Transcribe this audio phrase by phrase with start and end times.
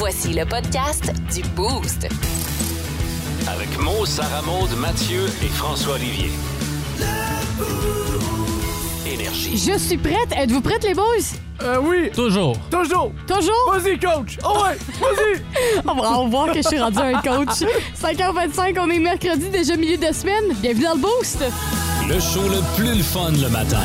[0.00, 2.08] Voici le podcast du Boost.
[3.46, 6.30] Avec Mo, Sarah Maud, Mathieu et François Olivier.
[9.06, 9.58] Énergie.
[9.58, 10.32] Je suis prête.
[10.34, 11.04] Êtes-vous prêtes, les boys?
[11.62, 12.56] Euh, oui, Toujours.
[12.70, 13.12] toujours.
[13.26, 13.74] Toujours?
[13.74, 14.38] Vas-y, coach.
[14.42, 15.42] Oh ouais, vas-y.
[15.86, 17.60] On va on va voir que je suis rendu un coach.
[18.02, 20.44] 5h25, on est mercredi, déjà milieu de semaine.
[20.62, 21.44] Bienvenue dans le Boost.
[22.08, 23.82] Le show le plus le fun le matin.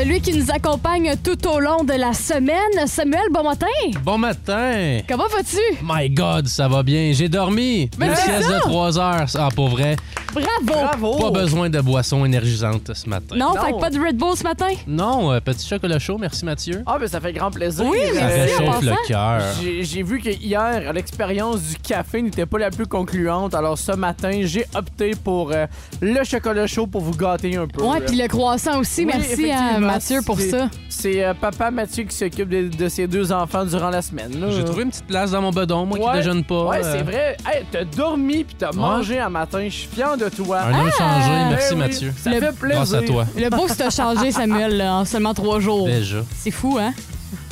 [0.00, 2.86] Celui qui nous accompagne tout au long de la semaine.
[2.86, 3.66] Samuel, bon matin.
[4.04, 5.00] Bon matin.
[5.08, 5.58] Comment vas-tu?
[5.82, 7.10] My God, ça va bien.
[7.12, 7.90] J'ai dormi.
[7.98, 9.26] Mais Une sieste de 3 heures.
[9.34, 9.96] Ah, pour vrai.
[10.32, 10.48] Bravo.
[10.66, 11.16] Bravo.
[11.18, 13.34] Pas besoin de boisson énergisante ce matin.
[13.36, 13.60] Non, Non.
[13.62, 14.68] fait que pas de Red Bull ce matin?
[14.86, 16.82] Non, euh, petit chocolat chaud, merci Mathieu.
[16.86, 17.84] Ah, ben ça fait grand plaisir.
[17.86, 18.38] Oui, Ça merci.
[18.38, 19.40] Euh, réchauffe en le cœur.
[19.62, 23.54] J'ai j'ai vu que hier, l'expérience du café n'était pas la plus concluante.
[23.54, 25.66] Alors ce matin, j'ai opté pour euh,
[26.02, 27.82] le chocolat chaud pour vous gâter un peu.
[27.82, 29.04] Ouais, puis le croissant aussi.
[29.04, 30.68] Oui, Merci à effectivement, Mathieu pour c'est- ça.
[30.88, 34.38] C'est euh, papa Mathieu qui s'occupe de, de ses deux enfants durant la semaine.
[34.40, 34.48] là.
[34.50, 36.14] J'ai trouvé une petite place dans mon bedon, moi qui Ouais.
[36.16, 36.64] déjeune pas.
[36.66, 37.36] Ouais, euh, c'est vrai.
[37.46, 39.64] Hey, t'as dormi puis t'as mangé un matin.
[39.64, 40.60] Je suis fier de toi.
[40.60, 42.12] Un homme changé, merci Eh oui, Mathieu.
[42.22, 42.76] Ça Le- fait plaisir.
[42.76, 43.26] Grâce à toi.
[43.36, 45.86] Le Boost a changé, Samuel, là, en seulement trois jours.
[45.86, 46.24] Déjà.
[46.36, 46.92] C'est fou, hein?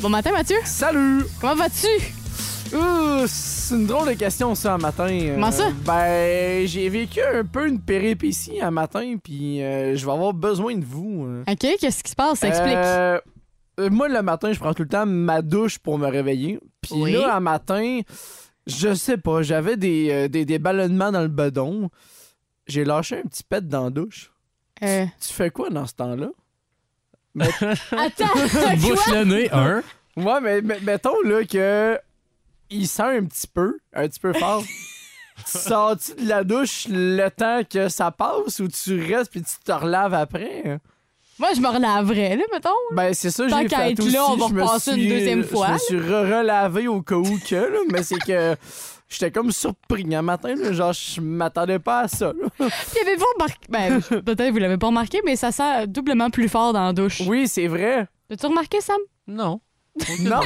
[0.02, 0.56] Bon matin, Mathieu.
[0.64, 1.24] Salut!
[1.40, 1.86] Comment vas-tu?
[2.74, 5.06] Euh, c'est une drôle de question, ça, un matin.
[5.08, 5.68] Euh, Comment ça?
[5.84, 10.74] Ben, j'ai vécu un peu une péripétie un matin, puis euh, je vais avoir besoin
[10.76, 11.24] de vous.
[11.26, 11.44] euh.
[11.48, 12.42] OK, qu'est-ce qui se passe?
[12.42, 12.74] Explique.
[12.74, 13.18] Euh,
[13.78, 16.58] euh, moi, le matin, je prends tout le temps ma douche pour me réveiller.
[16.80, 17.12] Puis Oui.
[17.12, 18.00] là, un matin,
[18.66, 21.88] je sais pas, j'avais des, euh, des, des ballonnements dans le bedon.
[22.66, 24.30] J'ai lâché un petit pet dans la douche.
[24.82, 26.28] Euh, Tu fais quoi dans ce temps-là?
[27.40, 28.26] Attends,
[28.72, 29.82] Tu bouches le nez, un.
[30.16, 31.98] Ouais, mais, mais mettons là que
[32.70, 34.62] il sent un petit peu, un petit peu fort.
[34.64, 39.54] tu sors-tu de la douche le temps que ça passe ou tu restes puis tu
[39.64, 40.80] te relaves après?
[41.38, 42.70] Moi, je me relaverais, là, mettons.
[42.92, 44.10] Ben c'est ça Tant j'ai qu'à fait être aussi.
[44.12, 45.66] là, on va Je me repasser une deuxième fois.
[45.68, 48.56] Je me suis re-relavé au cas où que, là, mais c'est que
[49.08, 52.32] j'étais comme surpris un matin, là, genre je m'attendais pas à ça.
[52.58, 53.58] Puis avez-vous remarqué...
[53.68, 57.22] Ben, peut-être vous l'avez pas remarqué, mais ça sent doublement plus fort dans la douche.
[57.26, 58.06] Oui, c'est vrai.
[58.30, 58.98] As-tu remarqué, Sam?
[59.26, 59.60] Non.
[60.20, 60.40] Non.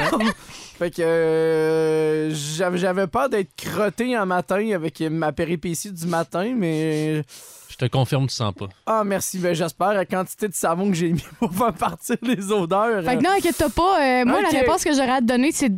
[0.77, 7.23] fait que euh, j'avais peur d'être crotté un matin avec ma péripétie du matin, mais
[7.69, 8.69] Je te confirme, tu sens pas.
[8.85, 9.39] Ah, merci.
[9.39, 13.03] Ben, j'espère la quantité de savon que j'ai mis pour faire partir les odeurs.
[13.03, 14.21] Fait que non, inquiète-toi pas.
[14.21, 15.69] euh, moi, la réponse que j'aurais à te donner, c'est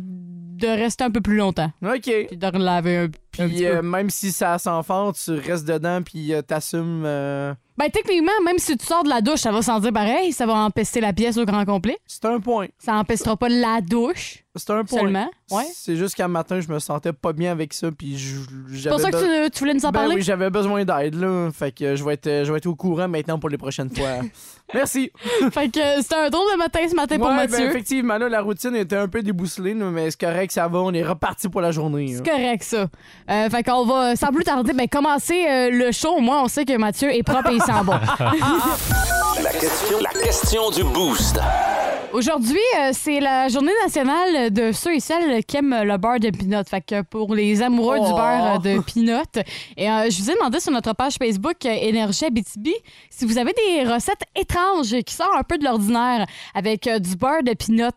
[0.54, 1.72] de rester un peu plus longtemps.
[1.82, 2.10] OK.
[2.28, 6.00] Puis de relaver un, un Puis euh, même si ça sent fort, tu restes dedans
[6.02, 7.02] puis euh, t'assumes.
[7.04, 10.32] euh, Ben, techniquement, même si tu sors de la douche, ça va sentir pareil.
[10.32, 11.98] Ça va empester la pièce au grand complet.
[12.06, 12.66] C'est un point.
[12.78, 15.00] Ça empestera pas la douche C'est un point.
[15.00, 15.30] seulement.
[15.50, 15.64] Ouais.
[15.74, 18.38] C'est juste qu'un matin, je me sentais pas bien avec ça puis je-
[18.70, 20.14] C'est j'avais pour ça que tu, tu voulais nous en Ben parler?
[20.16, 23.06] oui, j'avais besoin d'aide là, fait que je vais être je vais être au courant
[23.08, 24.20] maintenant pour les prochaines fois.
[24.74, 25.12] Merci.
[25.52, 27.66] fait que c'était un drôle de matin ce matin pour Ouais, ben, Mathieu.
[27.66, 30.92] effectivement là, la routine était un peu débousselée, là, mais c'est correct, ça va, on
[30.94, 32.14] est reparti pour la journée.
[32.14, 32.20] hein.
[32.24, 32.86] C'est correct, ça.
[33.30, 36.18] Euh, fait qu'on va, sans plus tarder, ben, commencer euh, le show.
[36.20, 37.94] Moins, on sait que Mathieu est propre et il sent bon.
[39.42, 41.38] La question, la question du boost.
[42.12, 46.30] Aujourd'hui, euh, c'est la journée nationale de ceux et celles qui aiment le beurre de
[46.30, 46.62] pinot.
[46.70, 48.14] Fait que pour les amoureux du Oh.
[48.14, 49.22] beurre de pinot.
[49.76, 52.74] Et euh, je vous ai demandé sur notre page Facebook euh, Énergie Abitibi
[53.10, 57.16] si vous avez des recettes étranges qui sortent un peu de l'ordinaire avec euh, du
[57.16, 57.90] beurre de pinot.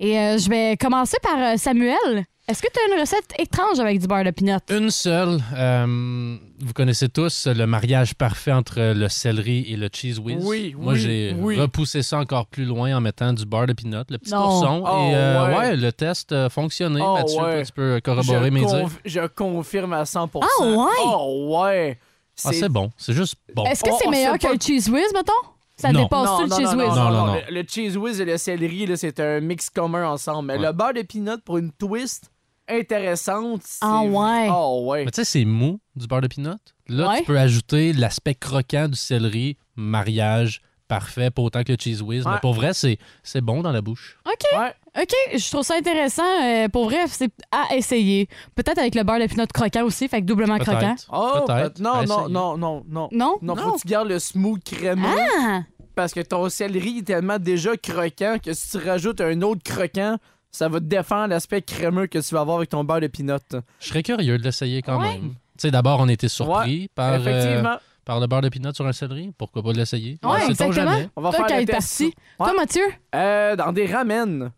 [0.00, 2.24] Et euh, je vais commencer par euh, Samuel.
[2.50, 4.58] Est-ce que tu as une recette étrange avec du beurre de pinot?
[4.70, 5.38] Une seule.
[5.54, 10.44] euh, vous connaissez tous le mariage parfait entre le céleri et le cheese whiz?
[10.44, 11.60] Oui, Moi, oui, j'ai oui.
[11.60, 14.46] repoussé ça encore plus loin en mettant du beurre de pinot, le petit Non.
[14.46, 14.82] ourson.
[14.84, 15.56] Oh, et euh, ouais.
[15.58, 15.76] ouais.
[15.76, 17.00] le test a fonctionné.
[17.00, 17.52] Oh, Mathieu, ouais.
[17.54, 18.88] toi, tu peux corroborer je, mes dires.
[19.04, 20.40] je confirme à 100%.
[20.42, 20.86] Ah, ouais?
[21.04, 21.98] Oh ouais.
[22.44, 22.90] Ah, c'est bon.
[22.96, 23.64] C'est juste bon.
[23.66, 25.32] Est-ce que c'est meilleur pas- qu'un cheese whiz, mettons?
[25.76, 26.02] Ça Non.
[26.02, 26.88] dépasse-tu le cheese whiz?
[26.96, 27.34] Non, non, non.
[27.48, 30.48] Le, le cheese whiz et le céleri, là, c'est un mix commun ensemble.
[30.48, 30.66] Mais Ouais.
[30.66, 32.29] le beurre de peanut pour une twist
[32.70, 33.62] intéressante.
[33.80, 34.48] Ah, ouais.
[34.50, 35.04] Oh ouais.
[35.04, 36.54] Mais tu sais, c'est mou du beurre de pinot.
[36.88, 37.18] Là, Ouais.
[37.18, 42.24] tu peux ajouter l'aspect croquant du céleri, mariage parfait, pas autant que le cheese whiz.
[42.26, 42.32] Ouais.
[42.32, 44.18] Mais pour vrai, c'est c'est bon dans la bouche.
[44.26, 44.58] OK.
[44.58, 44.74] Ouais.
[45.00, 46.24] OK, je trouve ça intéressant.
[46.42, 48.28] Euh, pour vrai, c'est à essayer.
[48.56, 50.96] Peut-être avec le beurre de pinot croquant aussi, fait que doublement croquant.
[51.12, 51.74] Oh, Peut-être.
[51.74, 53.08] peut- non, non, non, non, non.
[53.12, 53.38] Non?
[53.40, 55.06] Non, faut que tu gardes le smooth crémeux.
[55.38, 55.60] Ah!
[55.94, 60.16] Parce que ton céleri est tellement déjà croquant que si tu rajoutes un autre croquant,
[60.52, 63.56] ça va te défendre l'aspect crémeux que tu vas avoir avec ton beurre de peanut.
[63.80, 65.12] Je serais curieux de l'essayer quand Ouais.
[65.18, 65.30] même.
[65.58, 67.62] Tu sais, d'abord, on était surpris par, euh,
[68.04, 69.30] par le beurre de pinot sur un céleri.
[69.36, 70.18] Pourquoi pas l'essayer?
[70.24, 70.72] Ouais, Sait-on exactement.
[70.72, 71.08] jamais?
[71.16, 72.00] On va Toi, faire le test.
[72.00, 72.12] Ouais.
[72.38, 72.84] Toi, Mathieu?
[73.14, 74.50] Euh, dans des ramen.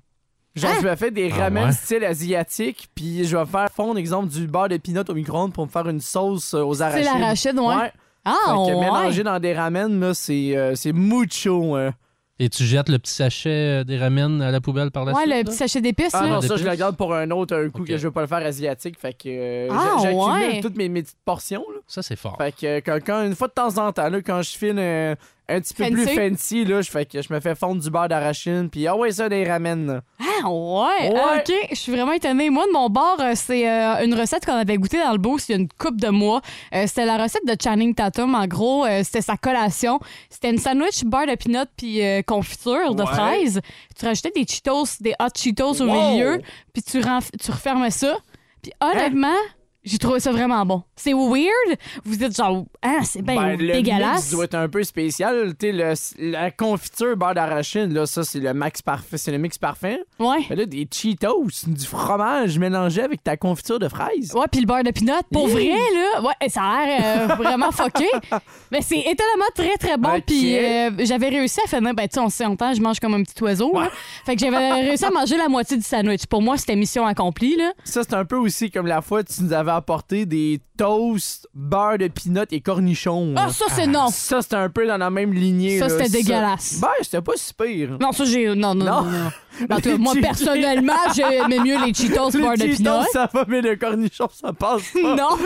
[0.55, 0.77] Genre, Hein?
[0.83, 1.73] je me fais des Ah ramen ouais?
[1.73, 5.65] style asiatique, puis je vais faire fondre, exemple, du beurre de peanut au micro-ondes pour
[5.67, 7.05] me faire une sauce euh, aux C'est arachides.
[7.19, 7.93] l'arachide, ouais.
[8.25, 8.81] Ah, Fait que ouais.
[8.81, 11.75] mélanger dans des ramen, là, c'est euh, c'est mucho.
[11.75, 11.93] hein.
[12.39, 15.21] Et tu jettes le petit sachet euh, des ramen à la poubelle par la Ouais,
[15.23, 15.31] suite?
[15.33, 15.45] le là?
[15.45, 16.29] petit sachet d'épices, Ah là.
[16.31, 18.27] non, ça, je le garde pour un autre un coup que je veux pas le
[18.27, 18.99] faire asiatique.
[18.99, 20.61] Fait que euh, Ah, j'a- j'accumule ouais.
[20.61, 21.65] toutes mes, mes petites portions.
[21.73, 21.81] Là.
[21.87, 22.37] Ça, c'est fort.
[22.39, 25.15] Fait que quand, quand- une fois de temps en temps, là, quand je file euh,
[25.57, 25.95] un petit peu Fancy.
[26.05, 28.97] plus fancy, là, je fais que je me fais fondre du beurre d'arachide, puis ah
[28.97, 29.87] ouais, ça, des ramen.
[29.87, 30.01] là.
[30.21, 31.11] Ah, ouais.
[31.13, 31.15] Ouais.
[31.15, 31.53] Ah, OK.
[31.71, 32.51] Je suis vraiment étonnée.
[32.51, 35.49] Moi, de mon bord, euh, c'est euh, une recette qu'on avait goûtée dans le boost
[35.49, 36.41] il y a une couple de mois.
[36.75, 38.35] Euh, c'était la recette de Channing Tatum.
[38.35, 40.01] En gros, euh, c'était sa collation.
[40.31, 43.09] C'était une sandwich beurre de peanut puis confiture de Ouais.
[43.09, 43.61] fraises.
[43.99, 46.41] Tu rajoutais des Cheetos, des hot Cheetos au milieu,
[46.73, 48.17] puis tu, tu refermais ça.
[48.63, 49.37] Puis honnêtement,
[49.85, 50.83] j'ai trouvé ça vraiment bon.
[50.97, 51.79] C'est weird.
[52.05, 54.17] Vous dites genre, ah, c'est bien Ben, le dégueulasse.
[54.17, 55.55] mix doit être un peu spécial.
[55.59, 59.19] Tu le- la confiture beurre d'arachide, là, ça, c'est le max parfait.
[59.19, 60.01] C'est le mix parfait.
[60.19, 60.45] Ouais.
[60.51, 64.33] Là, des Cheetos, du fromage mélangé avec ta confiture de fraises.
[64.35, 67.01] Ouais, puis le beurre de pinot, pour vrai, là, ouais, ça a l'air
[67.31, 68.09] euh, vraiment fucké.
[68.71, 70.21] Mais c'est étonnamment très, très bon.
[70.27, 73.15] Puis euh, j'avais réussi à finir, ben, tu sais, on sait, on je mange comme
[73.15, 73.73] un petit oiseau.
[73.75, 73.91] là.
[74.25, 76.27] Fait que j'avais réussi à manger la moitié du sandwich.
[76.27, 77.73] Pour moi, c'était mission accomplie, là.
[77.85, 81.49] Ça, c'est un peu aussi comme la fois que tu nous avais apporté des toasts,
[81.55, 83.35] beurre de peanut et cornichons.
[83.37, 84.09] Ah, ça, c'est non.
[84.11, 85.79] Ça, c'était un peu dans la même lignée.
[85.79, 85.91] Ça, là.
[85.91, 86.81] c'était dégueulasse.
[86.81, 87.97] Ben, c'était pas si pire.
[88.01, 88.55] Non, ça, j'ai.
[88.55, 89.03] Non, non, non.
[89.03, 89.31] Non.
[89.69, 89.77] Non.
[89.77, 93.03] En tout cas, moi, personnellement, j'aimais mieux les Cheetos Les beurre de Cheetos, pinot.
[93.13, 95.17] ça va, mais le cornichon, ça passe pas.
[95.17, 95.37] Non,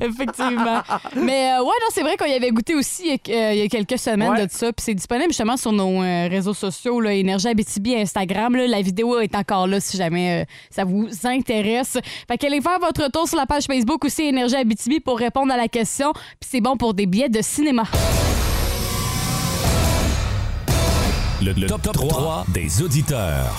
[0.00, 0.80] effectivement.
[1.16, 3.52] Mais euh, ouais, non, c'est vrai qu'on y avait goûté aussi il y a, euh,
[3.54, 4.46] il y a quelques semaines Ouais.
[4.46, 4.72] de ça.
[4.72, 8.54] Puis c'est disponible justement sur nos euh, réseaux sociaux, là, Énergie Abitibi et Instagram.
[8.56, 8.66] là.
[8.66, 11.98] La vidéo est encore là si jamais ça vous intéresse.
[12.28, 15.56] Fait qu'allez faire votre tour sur la page Facebook aussi Énergie Abitibi pour répondre à
[15.56, 16.12] la question.
[16.12, 17.84] Puis c'est bon pour des billets de cinéma.
[21.48, 23.54] Le, le top, 3, des auditeurs.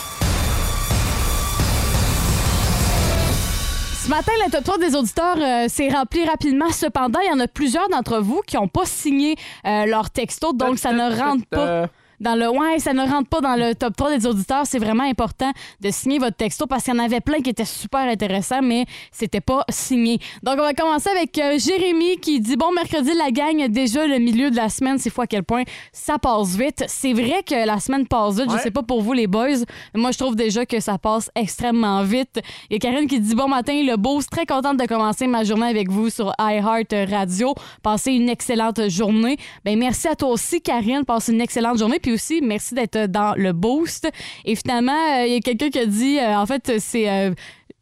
[4.04, 6.70] Ce matin, le top 3 des auditeurs euh, s'est rempli rapidement.
[6.72, 10.54] Cependant, il y en a plusieurs d'entre vous qui n'ont pas signé euh, leur texto,
[10.54, 11.88] donc ça ne rentre pas.
[12.20, 14.64] Dans le ouais, ça ne rentre pas dans le top 3 des auditeurs.
[14.66, 15.52] C'est vraiment important
[15.82, 18.86] de signer votre texto parce qu'il y en avait plein qui étaient super intéressants, mais
[19.12, 20.20] c'était pas signé.
[20.44, 24.20] Donc, on va commencer avec euh, Jérémy qui dit Bon, mercredi, la gang, déjà le
[24.20, 25.64] milieu de la semaine, c'est fou à quel point
[25.94, 26.84] ça passe vite.
[26.88, 28.50] C'est vrai que la semaine passe vite.
[28.50, 28.62] Je Ouais.
[28.62, 29.48] sais pas pour vous, les boys,
[29.94, 32.40] mais moi, je trouve déjà que ça passe extrêmement vite.
[32.70, 35.44] Il y a Karine qui dit Bon matin, le boost, très contente de commencer ma
[35.44, 37.54] journée avec vous sur iHeart Radio.
[37.84, 39.38] Passez une excellente journée.
[39.64, 41.06] Ben, merci à toi aussi, Karine.
[41.06, 42.00] Passe une excellente journée.
[42.00, 42.09] Puis
[42.42, 44.10] merci d'être dans le boost.
[44.46, 47.10] Et finalement, euh, il y a quelqu'un qui a dit euh, En fait, c'est.
[47.10, 47.32] euh,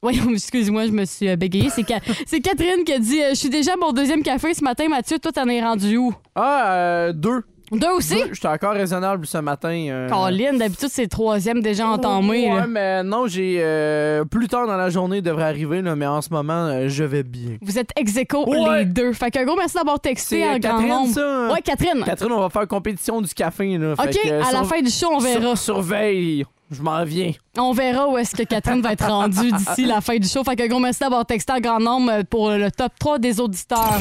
[0.04, 1.70] oui, excuse-moi, je me suis euh, bégayée.
[1.70, 4.54] C'est Ca- c'est Catherine qui a dit euh, Je suis déjà à mon deuxième café
[4.54, 5.18] ce matin, Mathieu.
[5.20, 6.14] Toi, t'en es rendu où?
[6.36, 7.42] Ah, euh, deux.
[7.72, 8.16] Deux aussi?
[8.16, 8.34] Deux.
[8.34, 9.86] J'étais encore raisonnable ce matin.
[9.90, 10.08] euh.
[10.10, 12.50] Colin, d'habitude, c'est troisième déjà entamé.
[12.50, 12.68] Ouais, là.
[12.68, 13.58] mais non, j'ai.
[13.60, 16.88] euh, plus tard dans la journée, il devrait arriver, là, mais en ce moment, euh,
[16.88, 17.58] je vais bien.
[17.62, 18.80] Vous êtes ex aequo, Ouais.
[18.80, 19.12] les deux.
[19.14, 21.14] Fait qu'un gros merci d'avoir texté en grand nombre.
[21.14, 21.22] ça?
[21.22, 21.52] hein?
[21.54, 22.04] Ouais, Catherine.
[22.06, 23.78] Catherine, on va faire compétition du café.
[23.78, 25.42] Là, OK, que, à la fin du show, on verra.
[25.56, 26.46] sur- surveille.
[26.70, 27.32] Je m'en viens.
[27.58, 30.44] On verra où est-ce que Catherine va être rendue d'ici la fin du show.
[30.44, 34.00] Fait qu'un gros merci d'avoir texté en grand nombre pour le top 3 des auditeurs.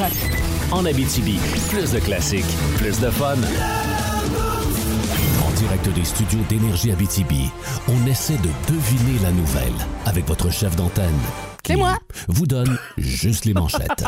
[0.72, 1.38] En Abitibi,
[1.70, 2.44] plus de classiques,
[2.76, 3.36] plus de fun.
[5.44, 7.50] En direct des studios d'Énergie Abitibi,
[7.88, 9.72] on essaie de deviner la nouvelle
[10.04, 11.14] avec votre chef d'antenne.
[11.64, 11.98] C'est moi.
[12.28, 14.04] Vous donne juste les manchettes.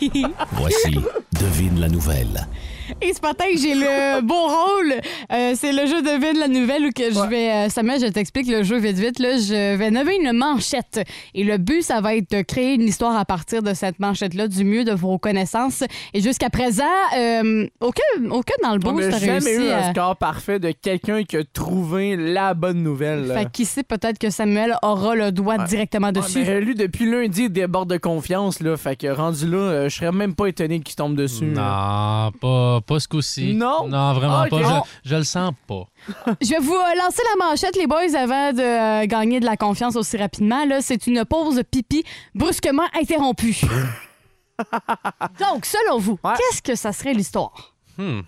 [0.52, 0.98] Voici
[1.40, 2.46] Devine la nouvelle.
[3.02, 4.94] Et ce matin, j'ai le beau rôle.
[5.32, 7.50] Euh, c'est le jeu Devine la nouvelle où que je vais.
[7.50, 9.18] euh, Samuel, je t'explique le jeu vite vite.
[9.18, 11.00] Là, je vais nommer une manchette.
[11.34, 14.48] Et le but, ça va être de créer une histoire à partir de cette manchette-là,
[14.48, 15.84] du mieux de vos connaissances.
[16.14, 16.84] Et jusqu'à présent,
[17.16, 20.72] euh, aucun, aucun dans le On boost n'a a jamais eu un score parfait de
[20.72, 23.26] quelqu'un qui a trouvé la bonne nouvelle.
[23.26, 23.38] là.
[23.40, 26.42] Fait qui sait, peut-être que Samuel aura le doigt directement Ouais, dessus.
[26.44, 28.60] mais lui, depuis lundi, il déborde de confiance.
[28.60, 31.50] Là, fait que rendu là, je serais même pas étonné qu'il tombe dessus.
[31.52, 32.30] là.
[32.42, 33.54] Non, pas, pas ce coup-ci.
[33.54, 33.86] Non?
[33.88, 34.50] Non, vraiment Ok.
[34.50, 34.84] pas.
[35.04, 35.84] Je, je le sens pas.
[36.40, 39.56] Je vais vous euh, lancer la manchette, les boys, avant de euh, gagner de la
[39.56, 40.64] confiance aussi rapidement.
[40.64, 43.60] Là, c'est une pause pipi brusquement interrompue.
[45.38, 46.32] Donc, selon vous, Ouais.
[46.36, 47.74] qu'est-ce que ça serait l'histoire?
[47.96, 48.20] Hmm.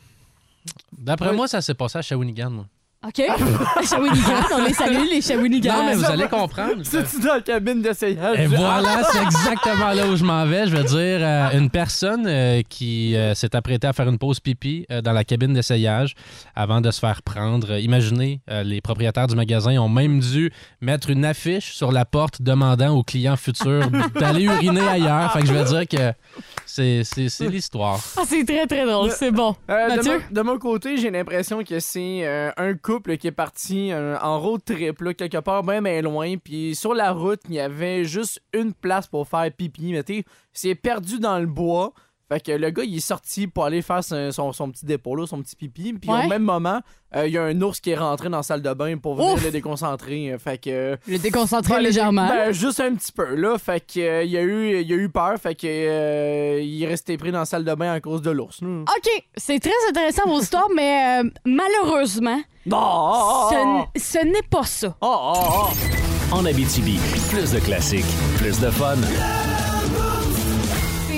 [0.96, 2.50] D'après moi, ça s'est passé à Shawinigan.
[2.50, 2.66] moi.
[3.04, 3.20] OK?
[3.84, 5.72] Shawinigan, on les salue, les Shawinigan.
[5.76, 6.76] Non, mais vous allez comprendre.
[6.84, 8.38] C'est-tu dans la cabine d'essayage?
[8.38, 10.66] Et voilà, c'est exactement là où je m'en vais.
[10.68, 14.38] Je veux dire, euh, une personne euh, qui euh, s'est apprêtée à faire une pause
[14.40, 16.14] pipi euh, dans la cabine d'essayage
[16.54, 17.72] avant de se faire prendre.
[17.72, 22.04] Euh, imaginez, euh, les propriétaires du magasin ont même dû mettre une affiche sur la
[22.04, 25.32] porte demandant aux clients futurs d'aller uriner ailleurs.
[25.32, 26.12] Fait que je veux dire que
[26.66, 27.98] c'est c'est- c'est l'histoire.
[28.16, 29.56] Ah, c'est très, très drôle, c'est bon.
[29.70, 30.12] Euh, de, Mathieu?
[30.30, 34.18] mon, de mon côté, j'ai l'impression que c'est euh, un couple qui est parti euh,
[34.20, 36.36] en road trip, là, quelque part bien, loin.
[36.36, 39.92] Puis sur la route, il y avait juste une place pour faire pipi.
[39.92, 41.94] Mais c'est perdu dans le bois.
[42.32, 45.14] Fait que le gars, il est sorti pour aller faire son, son- son petit dépôt,
[45.16, 45.92] là, son petit pipi.
[45.92, 46.24] Puis Ouais.
[46.24, 46.80] au même moment,
[47.14, 49.16] euh, il y a un ours qui est rentré dans la salle de bain pour
[49.16, 49.44] venir Ouf!
[49.44, 50.34] le déconcentrer.
[50.38, 50.96] Fait que.
[51.06, 52.26] Le déconcentré Ben, légèrement.
[52.28, 53.58] Ben, juste un petit peu, là.
[53.58, 55.34] Fait que, euh, il, a eu, il a eu peur.
[55.38, 58.30] Fait que, euh, il est resté pris dans la salle de bain à cause de
[58.30, 58.60] l'ours.
[58.62, 63.50] OK, c'est très intéressant vos histoires, mais euh, malheureusement, Non!
[63.50, 64.96] ce, n- ce n'est pas ça.
[65.02, 65.34] Oh, oh,
[65.70, 66.34] oh.
[66.34, 66.98] En Abitibi,
[67.28, 68.06] plus de classiques,
[68.38, 68.96] plus de fun.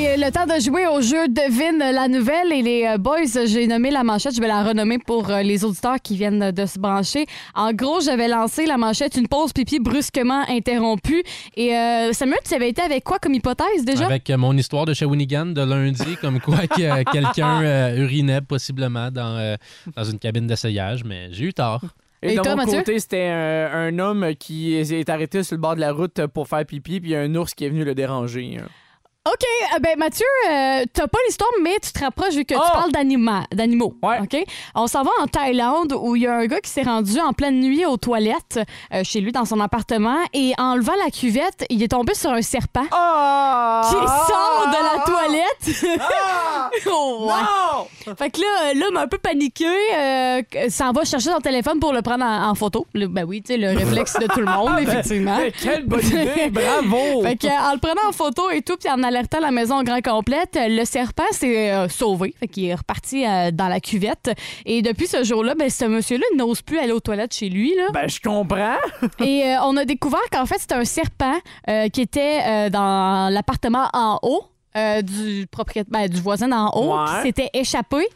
[0.05, 3.67] C'est le temps de jouer au jeu Devine la nouvelle et les euh, boys, j'ai
[3.67, 6.79] nommé la manchette, je vais la renommer pour euh, les auditeurs qui viennent de se
[6.79, 7.25] brancher.
[7.55, 11.23] En gros, j'avais lancé la manchette une pause pipi brusquement interrompue
[11.57, 14.05] et euh, Samuel, tu avais été avec quoi comme hypothèse déjà?
[14.05, 18.43] Avec euh, mon histoire de Shawinigan de lundi, comme quoi que, euh, quelqu'un euh, urinait
[18.43, 19.57] possiblement dans, euh,
[19.97, 21.81] dans une cabine d'essayage, mais j'ai eu tort.
[22.23, 22.79] Et, Et de toi, mon Mathieu?
[22.81, 26.47] côté, c'était un, un homme qui est arrêté sur le bord de la route pour
[26.47, 28.59] faire pipi, puis il y a un ours qui est venu le déranger.
[28.61, 28.67] hein.
[29.27, 29.43] OK,
[29.75, 32.61] euh, ben Mathieu, euh, t'as pas l'histoire, mais tu te rapproches vu que Oh!
[32.63, 33.95] tu parles d'anima- d'animaux.
[34.03, 34.19] Ouais.
[34.21, 34.37] OK?
[34.75, 37.33] On s'en va en Thaïlande où il y a un gars qui s'est rendu en
[37.33, 38.61] pleine nuit aux toilettes
[38.93, 42.33] euh, chez lui dans son appartement et en levant la cuvette, il est tombé sur
[42.33, 43.81] un serpent Ah!
[43.89, 46.01] qui sort de la toilette.
[46.01, 46.71] Ah!
[46.87, 47.33] Oh, ouais.
[48.07, 48.15] Non!
[48.17, 49.65] Fait que là, l'homme un peu paniqué
[49.97, 52.87] euh, s'en va chercher son téléphone pour le prendre en, en photo.
[52.95, 55.37] Le- ben oui, tu sais, le réflexe de tout le monde, effectivement.
[55.39, 56.51] Mais quelle bonne idée!
[56.51, 57.23] Bravo!
[57.23, 59.83] Fait que, euh, en le prenant en photo et tout, puis en alertant la maison
[59.83, 62.35] grand complète, le serpent s'est euh, sauvé.
[62.41, 64.31] Fait qu'il est reparti euh, dans la cuvette.
[64.67, 67.75] Et depuis ce jour-là, ben, ce monsieur-là n'ose plus aller aux toilettes chez lui.
[67.77, 67.89] Là.
[67.93, 68.77] Ben, je comprends.
[69.21, 73.33] Et euh, on a découvert qu'en fait, c'était un serpent euh, qui était euh, dans
[73.33, 74.45] l'appartement en haut
[74.77, 77.05] euh, du propriétaire, ben, du voisin d'en haut, Ouais.
[77.21, 78.07] qui s'était échappé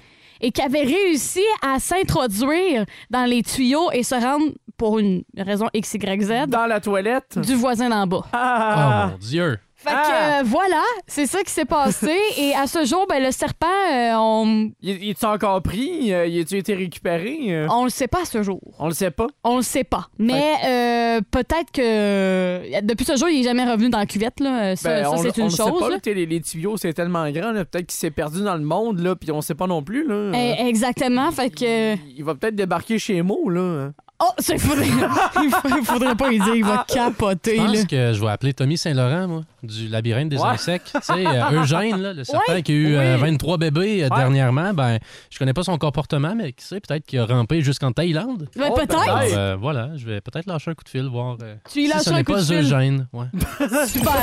[0.41, 5.67] et qui avait réussi à s'introduire dans les tuyaux et se rendre pour une raison
[5.77, 7.39] XYZ Dans la toilette.
[7.39, 8.21] du voisin d'en bas.
[8.25, 9.09] Oh Ah!
[9.13, 9.59] mon Dieu!
[9.89, 10.39] Fait que Ah!
[10.41, 12.17] euh, voilà, c'est ça qui s'est passé.
[12.39, 16.13] et à ce jour, ben, le serpent, euh, on, Il, il est encore pris?
[16.13, 17.67] Euh, Il a-tu été récupéré?
[17.71, 18.61] On le sait pas à ce jour.
[18.79, 19.27] On le sait pas?
[19.45, 20.09] On le sait pas.
[20.19, 24.41] Mais euh, peut-être que depuis ce jour, il est jamais revenu dans la cuvette.
[24.41, 24.77] Là.
[24.77, 25.79] Ça, Ben, ça, on, c'est on une sait chose.
[25.81, 25.95] pas, là.
[25.97, 27.53] là, t'sais, les, les tuyaux, c'est tellement grand.
[27.53, 30.07] Peut-être qu'il s'est perdu dans le monde, là, puis on sait pas non plus.
[30.07, 30.33] Là.
[30.35, 31.31] Eh, exactement.
[31.33, 31.95] Fait que.
[31.95, 33.91] Il, il va peut-être débarquer chez Mo, là.
[34.21, 34.87] Oh, ça, faudrait...
[35.45, 37.57] il faudrait- faudrait pas lui dire, il va capoter.
[37.57, 37.69] Je Là.
[37.69, 40.49] pense que je vais appeler Tommy Saint-Laurent, moi, du labyrinthe des Ouais.
[40.49, 40.91] insectes.
[40.93, 43.21] Tu sais, euh, Eugène, là, le serpent qui a eu euh, Oui.
[43.21, 44.17] 23 bébés euh, Ouais.
[44.17, 44.99] dernièrement, ben,
[45.31, 48.49] je connais pas son comportement, mais qui sait, peut-être qu'il a rampé jusqu'en Thaïlande.
[48.57, 48.99] Ben, Oh, peut-être.
[48.99, 51.87] Alors, euh, voilà, je vais peut-être lâcher un coup de fil, voir euh, Tu si
[51.89, 52.57] lâches ce un n'est coup de pas fil.
[52.57, 53.07] Eugène.
[53.13, 53.27] Ouais.
[53.87, 54.15] Super.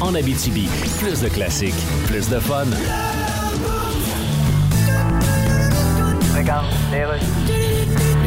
[0.00, 0.68] En Abitibi,
[1.00, 1.74] plus de classiques,
[2.06, 2.66] plus de fun.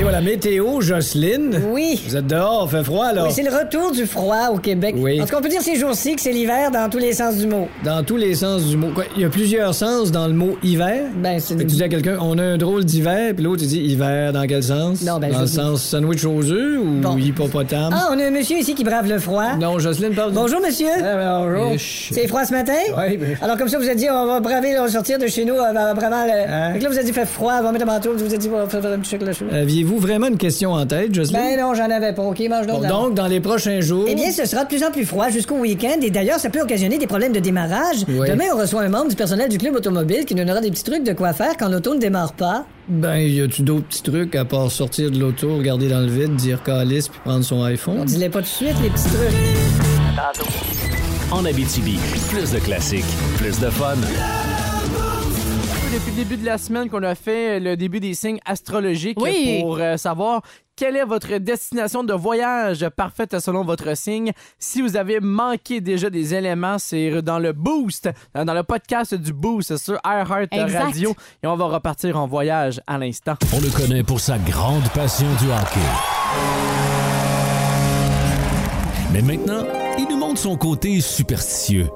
[0.08, 1.60] Et voilà, météo, Jocelyne?
[1.70, 2.02] Oui.
[2.08, 3.26] Vous êtes dehors, fait froid, là.
[3.26, 4.96] Oui, c'est le retour du froid au Québec.
[4.98, 5.20] Oui.
[5.20, 7.36] En tout cas, on peut dire ces jours-ci que c'est l'hiver dans tous les sens
[7.36, 7.68] du mot.
[7.84, 8.88] Dans tous les sens du mot.
[8.96, 11.08] Quoi, il y a plusieurs sens dans le mot hiver?
[11.18, 11.58] Ben, c'est...
[11.58, 14.48] Tu dis à quelqu'un, on a un drôle d'hiver, puis l'autre, il dit hiver dans
[14.48, 15.02] quel sens?
[15.02, 17.18] Non, ben, Dans je le dis- sens sandwich aux œufs ou Bon.
[17.18, 17.94] hippopotame?
[17.94, 19.56] Ah, on a un monsieur ici qui brave le froid.
[19.60, 20.32] Non, Jocelyne parle.
[20.32, 20.88] Bonjour, monsieur.
[21.04, 21.72] Ah, bonjour.
[21.74, 21.78] Oh.
[21.78, 22.72] C'est froid ce matin?
[22.98, 25.28] Oui, ben- Alors, comme ça, vous avez dit, on va braver, on va sortir de
[25.28, 26.32] chez nous, euh, en bravant le...
[26.50, 26.72] Hein?
[26.72, 28.38] Fait que là, vous avez dit, fait froid, on va mettre un manteau, vous avez
[28.38, 29.44] dit, on va faire un petit choc là-dessus.
[29.52, 31.40] Aviez-vous vraiment une question en tête, Jocelyne?
[31.40, 32.24] Ben non, j'en avais pas.
[32.24, 32.82] OK, mange Bon, donc.
[32.84, 33.04] d'abord.
[33.06, 34.06] donc, dans les prochains jours.
[34.08, 36.62] Eh bien, ce sera de plus en plus froid jusqu'au week-end et d'ailleurs, ça peut
[36.62, 37.98] occasionner des problèmes de démarrage.
[38.08, 38.28] Oui.
[38.30, 40.84] Demain, on reçoit un membre du personnel du club automobile qui nous donnera des petits
[40.84, 42.66] trucs de quoi faire quand l'auto ne démarre pas.
[42.88, 46.36] Ben, y a-tu d'autres petits trucs à part sortir de l'auto, regarder dans le vide,
[46.36, 48.06] dire calice puis prendre son On iPhone?
[48.06, 49.36] dis-les pas tout de suite, les petits trucs.
[51.32, 51.98] En Abitibi,
[52.30, 53.04] plus de classiques,
[53.38, 53.96] plus de fun.
[55.94, 59.60] Depuis le début de la semaine qu'on a fait le début des signes astrologiques Oui.
[59.62, 60.42] pour euh, savoir
[60.76, 64.32] quelle est votre destination de voyage parfaite selon votre signe.
[64.60, 69.16] Si vous avez manqué déjà des éléments, c'est dans le Boost, euh, dans le podcast
[69.16, 70.50] du Boost sur iHeart.
[70.74, 71.16] Radio.
[71.42, 73.36] Et on va repartir en voyage à l'instant.
[73.56, 75.80] On le connaît pour sa grande passion du hockey.
[79.14, 79.64] Mais maintenant,
[79.98, 81.88] il nous montre son côté superstitieux.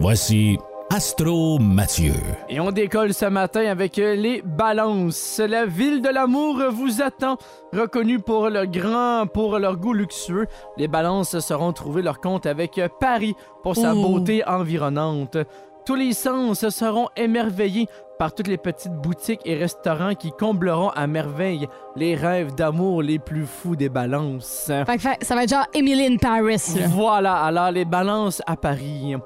[0.00, 0.56] Voici
[0.94, 2.12] Astro Mathieu.
[2.48, 5.40] Et on décolle ce matin avec euh, les balances.
[5.44, 7.36] La ville de l'amour vous attend.
[7.72, 10.46] Reconnue pour leur grand, pour leur goût luxueux,
[10.76, 13.34] les balances seront trouver leur compte avec euh, Paris
[13.64, 14.02] pour sa Ouh.
[14.02, 15.36] beauté environnante.
[15.84, 21.08] Tous les sens seront émerveillés par toutes les petites boutiques et restaurants qui combleront à
[21.08, 24.70] merveille les rêves d'amour les plus fous des balances.
[24.86, 26.62] Fait que fait- ça va être genre Emily in Paris.
[26.78, 26.86] là.
[26.86, 29.16] Voilà, alors les balances à Paris.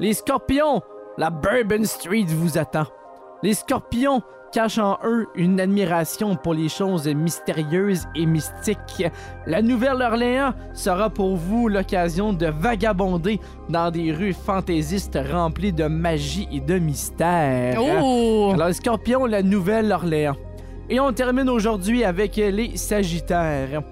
[0.00, 0.80] Les scorpions,
[1.18, 2.86] la Bourbon Street vous attend.
[3.42, 4.22] Les scorpions,
[4.52, 9.04] cachent en eux une admiration pour les choses mystérieuses et mystiques.
[9.46, 16.48] La Nouvelle-Orléans sera pour vous l'occasion de vagabonder dans des rues fantaisistes remplies de magie
[16.50, 17.78] et de mystère.
[17.78, 18.52] Oh!
[18.54, 20.36] Alors, Scorpion, la Nouvelle-Orléans.
[20.88, 23.82] Et on termine aujourd'hui avec les Sagittaires.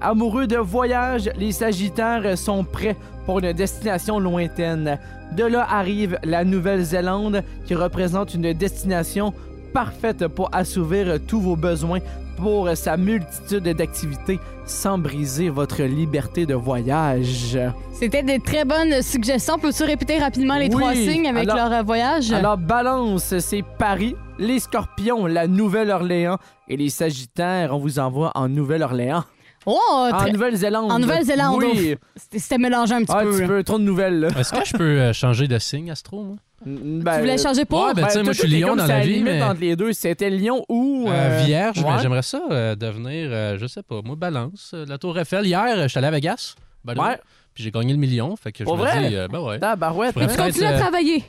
[0.00, 4.98] Amoureux de voyage, les Sagittaires sont prêts pour une destination lointaine.
[5.36, 9.32] De là arrive la Nouvelle-Zélande qui représente une destination
[9.72, 11.98] parfaite pour assouvir tous vos besoins
[12.36, 17.58] pour sa multitude d'activités sans briser votre liberté de voyage.
[17.92, 19.58] C'était des très bonnes suggestions.
[19.58, 20.70] Peux-tu répéter rapidement les Oui.
[20.70, 22.32] trois signes avec Alors- leur euh, voyage?
[22.32, 26.38] Alors, balance, c'est Paris, les scorpions, la Nouvelle-Orléans
[26.68, 29.24] et les Sagittaires, on vous envoie en Nouvelle-Orléans.
[29.66, 30.90] Oh, En Nouvelle-Zélande.
[30.92, 31.62] en Nouvelle-Zélande.
[31.62, 31.96] Oui.
[32.16, 33.34] C'était- mélangé un petit Ah, peu.
[33.34, 33.46] tu là.
[33.46, 34.28] veux trop de nouvelles, là.
[34.38, 36.36] Est-ce que je peux euh, changer de signe, Astro, moi?
[36.66, 37.84] Ben, Tu voulais changer pour?
[37.84, 39.92] Ouais, ben, tu sais, moi, je suis lion dans la vie, mais- entre les deux,
[39.92, 41.06] c'était lion ou...
[41.08, 41.98] Euh, euh, vierge, mais ouais.
[42.00, 44.74] j'aimerais ça euh, devenir, euh, je sais pas, moi, balance.
[44.88, 45.44] la Tour Eiffel.
[45.46, 46.54] Hier, euh, j'étais allé à Vegas.
[46.84, 47.18] Ben, Ouais.
[47.52, 48.34] Puis j'ai gagné le million.
[48.34, 49.08] Fait que je me vrai?
[49.08, 49.58] dis, euh, ben ouais.
[49.60, 50.28] Tabarouette, Je pourrais hein?
[50.28, 51.24] peut-être, Continue à travailler.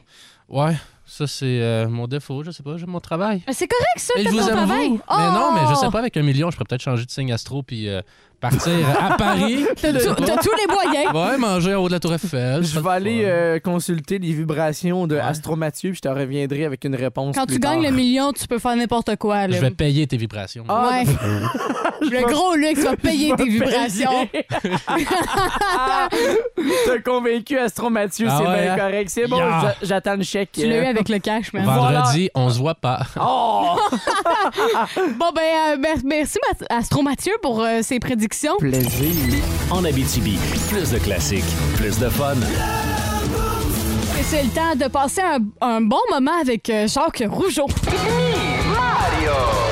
[0.49, 0.73] Ouais,
[1.05, 2.43] ça, c'est euh, mon défaut.
[2.43, 3.43] Je sais pas, j'aime mon travail.
[3.47, 4.87] Mais C'est correct, ça, Et t'as je vous ton aime, travail?
[4.89, 5.01] vous.
[5.09, 5.75] Mais non, mais je Oh!
[5.75, 8.01] sais pas, avec un million, je pourrais peut-être changer de signe astro puis euh,
[8.49, 8.71] partir
[9.01, 9.65] à Paris.
[9.81, 11.13] T'as tous les moyens.
[11.13, 12.63] Ouais, manger en haut de la Tour Eiffel.
[12.63, 15.21] Je vais aller euh, consulter les vibrations de Ouais.
[15.21, 18.31] Astro Mathieu, puis je te reviendrai avec une réponse Quand plus tu gagnes le million,
[18.33, 19.47] tu peux faire n'importe quoi.
[19.47, 19.55] Là.
[19.55, 20.63] Je vais payer tes vibrations.
[20.67, 21.03] Ah, Ouais.
[22.01, 24.27] le gros luxe va payer tes vibrations.
[26.85, 28.77] T'as convaincu Astro Mathieu, Ah c'est ouais, bien hein?
[28.77, 29.09] correct.
[29.09, 29.75] C'est bon, Yeah.
[29.81, 30.51] j'attends le chèque.
[30.53, 31.63] Tu l'as eu avec le cash, man.
[31.65, 32.99] Vendredi, on se voit pas.
[33.19, 33.75] Oh!
[35.17, 35.41] Bon, ben,
[35.73, 36.37] euh, mer- merci,
[36.69, 38.25] Astro Mathieu, pour euh, ces prédictions.
[38.59, 39.41] Plaisir.
[39.71, 40.37] En Abitibi,
[40.69, 41.45] plus de classiques,
[41.77, 42.35] plus de fun.
[44.19, 47.67] Et c'est le temps de passer un, un bon moment avec euh, Jacques Rougeau.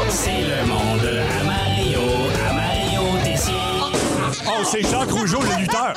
[0.10, 2.00] C'est le monde à Mario,
[2.50, 3.54] à Mario Tessier.
[4.48, 5.94] Oh, c'est Jacques Rougeau, le lutteur.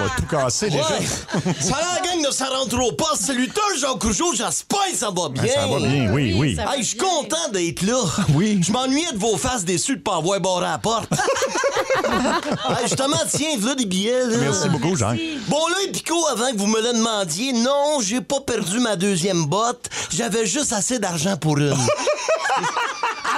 [0.04, 0.82] Va tout casser déjà.
[0.82, 1.54] Ouais.
[1.60, 3.22] ça a la gang de ça rentre au poste.
[3.26, 5.42] C'est lutteur Jacques Rougeau, j'espère que ça va bien.
[5.42, 6.56] Ben, ça va bien, oui, oui.
[6.58, 8.00] Hey, je suis content d'être là.
[8.34, 8.60] Oui.
[8.62, 11.10] Je m'ennuyais de vos faces déçues de pas avoir barré à la porte.
[11.12, 14.26] hey, justement, tiens, voilà des billets.
[14.26, 14.36] Là.
[14.38, 15.20] Merci beaucoup, Jacques.
[15.48, 19.44] Bon, là, Pico, avant que vous me le demandiez, non, j'ai pas perdu ma deuxième
[19.46, 19.88] botte.
[20.10, 21.74] J'avais juste assez d'argent pour une.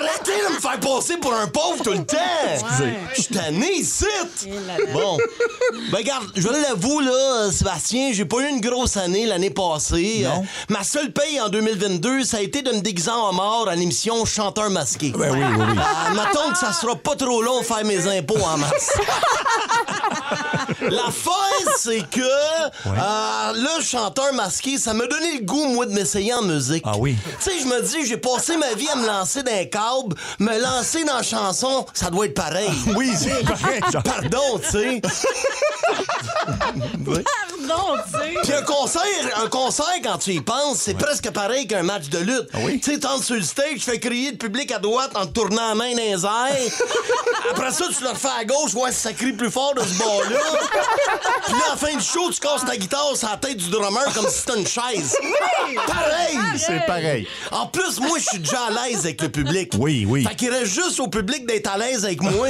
[0.03, 2.17] Arrêtez de me faire passer pour un pauvre tout le temps!
[2.55, 2.95] Excusez.
[3.15, 4.07] Je suis tanné ici!
[4.93, 5.19] Bon.
[5.91, 10.23] Ben, regarde, je l'avoue, là, Sébastien, j'ai pas eu une grosse année l'année passée.
[10.25, 10.43] Non.
[10.43, 13.75] Euh, ma seule paye en 2022, ça a été de me déguiser en mort à
[13.75, 15.13] l'émission Chanteur masqué.
[15.17, 15.79] Ben oui, oui, oui.
[15.79, 18.93] Euh, que ça sera pas trop long de faire mes impôts en masse.
[20.91, 26.35] L'affaire, c'est que euh, le chanteur masqué, ça m'a donné le goût, moi, de m'essayer
[26.35, 26.83] en musique.
[26.87, 27.17] Ah oui.
[27.43, 30.17] Tu sais, je me dis, j'ai passé ma vie à me lancer dans un câble,
[30.39, 32.71] me lancer dans la chanson, ça doit être pareil.
[32.97, 33.81] Oui, c'est pareil.
[34.05, 35.01] Pardon, tu sais.
[37.05, 38.35] Pardon, tu sais.
[38.43, 39.03] Puis un concert,
[39.43, 42.49] un concert, quand tu y penses, c'est presque pareil qu'un match de lutte.
[42.53, 42.81] Ah oui?
[42.81, 45.33] Tu sais, t'entres sur le stage, tu fais crier le public à droite en te
[45.33, 46.73] tournant la main dans les airs.
[47.51, 50.39] Après ça, tu le refais à gauche, si ça crie plus fort de ce bord-là.
[51.45, 53.69] Puis là, à la fin du show, tu casses ta guitare sur la tête du
[53.71, 55.17] drummer comme si c'était une chaise.
[55.87, 56.39] Pareil!
[56.59, 57.27] C'est pareil.
[57.51, 59.73] En plus, moi, je suis déjà à l'aise avec le public.
[59.79, 60.25] Oui, oui.
[60.25, 62.47] Fait qu'il reste juste au public d'être à l'aise avec moi.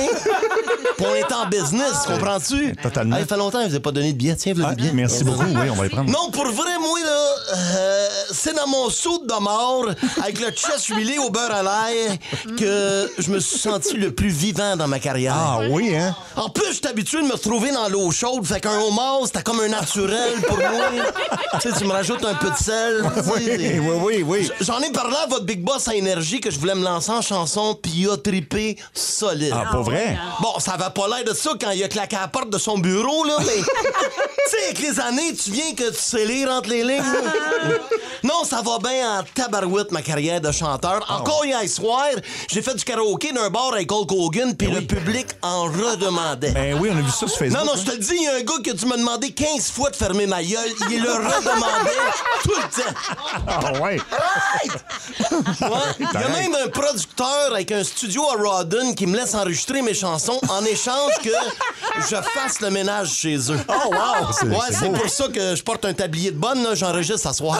[0.97, 2.75] Puis on est en business, comprends-tu?
[2.77, 3.17] Totalement.
[3.17, 4.37] Hey, ça fait longtemps que je vous ai pas donné de billets.
[4.37, 4.93] Tiens, voilà Ah, le billet.
[4.93, 6.11] merci beaucoup, oui, on va les prendre.
[6.11, 9.87] Non, pour vrai, moi, là, euh, c'est dans mon saut de mort,
[10.23, 12.17] avec le chest huilé au beurre à l'air,
[12.59, 15.35] que je me suis senti le plus vivant dans ma carrière.
[15.37, 16.15] Ah oui, hein?
[16.37, 19.43] En plus, je suis habitué de me retrouver dans l'eau chaude, fait qu'un homard, c'était
[19.43, 20.71] comme un naturel pour moi.
[21.61, 23.03] tu sais, tu me rajoutes un peu de sel.
[23.35, 24.51] Oui, oui, oui, oui.
[24.61, 27.23] J'en ai parlé à votre big boss à énergie que je voulais me lancer en
[27.23, 29.55] chanson, puis il a trippé solide.
[29.55, 30.19] Ah, pas vrai?
[30.41, 32.59] Bon, ça va pas l'air de ça quand il a claqué à la porte de
[32.59, 33.47] son bureau, là, mais.
[33.57, 36.99] tu sais, avec les années, tu viens que tu sais lire entre les lignes.
[36.99, 37.71] là.
[38.23, 41.05] non, ça va bien en tabarouette, ma carrière de chanteur.
[41.09, 42.09] Encore hier soir,
[42.51, 46.53] j'ai fait du karaoké d'un bar avec Hulk Hogan, puis le public en redemandait.
[46.53, 47.65] Ben oui, on a vu ça sur Facebook.
[47.65, 49.31] Non, non, je te le dis, il y a un gars que tu m'as demandé
[49.33, 50.71] 15 fois de fermer ma gueule.
[50.91, 51.91] Il le redemandait
[52.43, 52.99] tout le temps.
[53.49, 53.81] Ah ouais.
[53.81, 54.01] Ouais.
[56.01, 59.83] Il y a même un producteur avec un studio à Rawdon qui me laisse enregistrer
[59.83, 61.31] mes chansons en échange que
[62.09, 63.59] je fasse le ménage chez eux.
[63.69, 64.33] Oh wow!
[64.33, 67.59] C'est- Ouais, c'est pour ça que je porte un tablier de bonne, j'enregistre ce soir.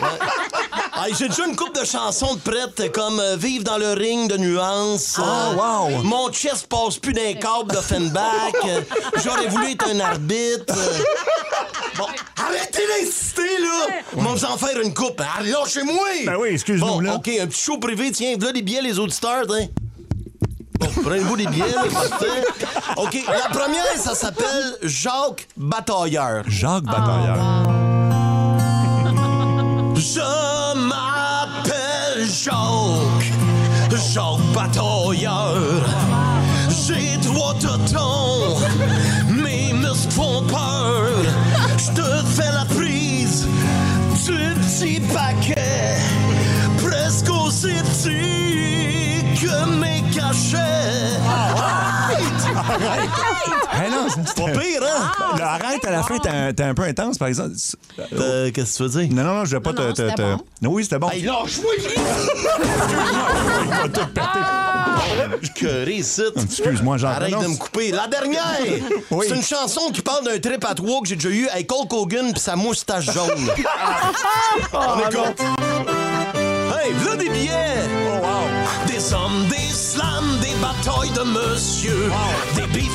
[0.00, 1.12] Ouais.
[1.18, 4.36] J'ai déjà une couple de chansons de prêtes comme euh, Vive dans le ring de
[4.38, 5.16] nuances.
[5.18, 6.02] Oh, wow.
[6.02, 8.52] Mon chest passe plus d'un câble d'Offenbach.
[9.22, 10.74] J'aurais voulu être un arbitre.
[11.96, 12.06] Bon,
[12.44, 13.86] Arrêtez d'insister, là!
[14.16, 15.20] On va vous en faire une coupe.
[15.22, 16.08] Ah, Lâchez-moi!
[16.26, 17.14] Ben oui, excuse-nous, Bon, là.
[17.14, 18.10] OK, un petit show privé.
[18.10, 19.68] Tiens, voilà des billets, les auditeurs, tiens.
[20.80, 21.84] Bon, prenez-vous des billets, là.
[22.96, 26.42] OK, la première, ça s'appelle Jacques Batailleur.
[26.48, 27.36] Jacques Batailleur.
[29.94, 33.32] Je m'appelle Jacques,
[34.12, 35.54] Jacques Batailleur.
[36.86, 38.56] J'ai trois totons,
[44.26, 45.96] du petit paquet,
[46.78, 51.18] presque aussi petit que mes cachets.
[52.68, 53.10] Arrête!
[53.72, 55.36] Hey, non, c'est pas pire, hein?
[55.38, 57.52] Là, arrête, à la fin, t'es un- peu intense, par exemple.
[58.14, 59.14] Euh, Qu'est-ce que tu veux dire?
[59.14, 59.82] Non, non, non, je vais pas Non, te.
[59.82, 60.44] non, te- c'était te- bon.
[60.62, 61.10] Non, oui, c'était bon.
[61.10, 61.72] Hey, lâche-moi!
[65.54, 66.32] Que réussite!
[66.42, 67.16] Excuse-moi, Jacques.
[67.16, 67.90] Arrête de me couper.
[67.92, 68.42] La dernière!
[69.10, 69.26] Oui.
[69.28, 71.92] C'est une chanson qui parle d'un trip à trois que j'ai déjà eu avec Hulk
[71.92, 73.28] Hogan pis sa moustache jaune.
[74.72, 75.40] On écoute.
[76.84, 77.50] Hey, v'là des billets!
[78.06, 78.86] Oh, wow.
[78.86, 82.10] Des hommes, des slams, des batailles de monsieur.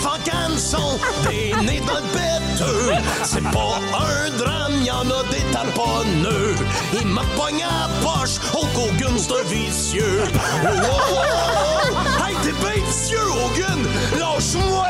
[0.05, 2.93] En canson, des nez dans le bêteux.
[3.23, 6.55] C'est pas un drame, y en a des taponneux.
[6.99, 10.23] Il m'a pogné à la poche, Hulk Hogan, c'est un vicieux.
[10.23, 12.25] Oh, oh, oh, oh.
[12.25, 13.79] Hey, t'es bien vicieux, Hogan!
[14.19, 14.85] Lâche-moi!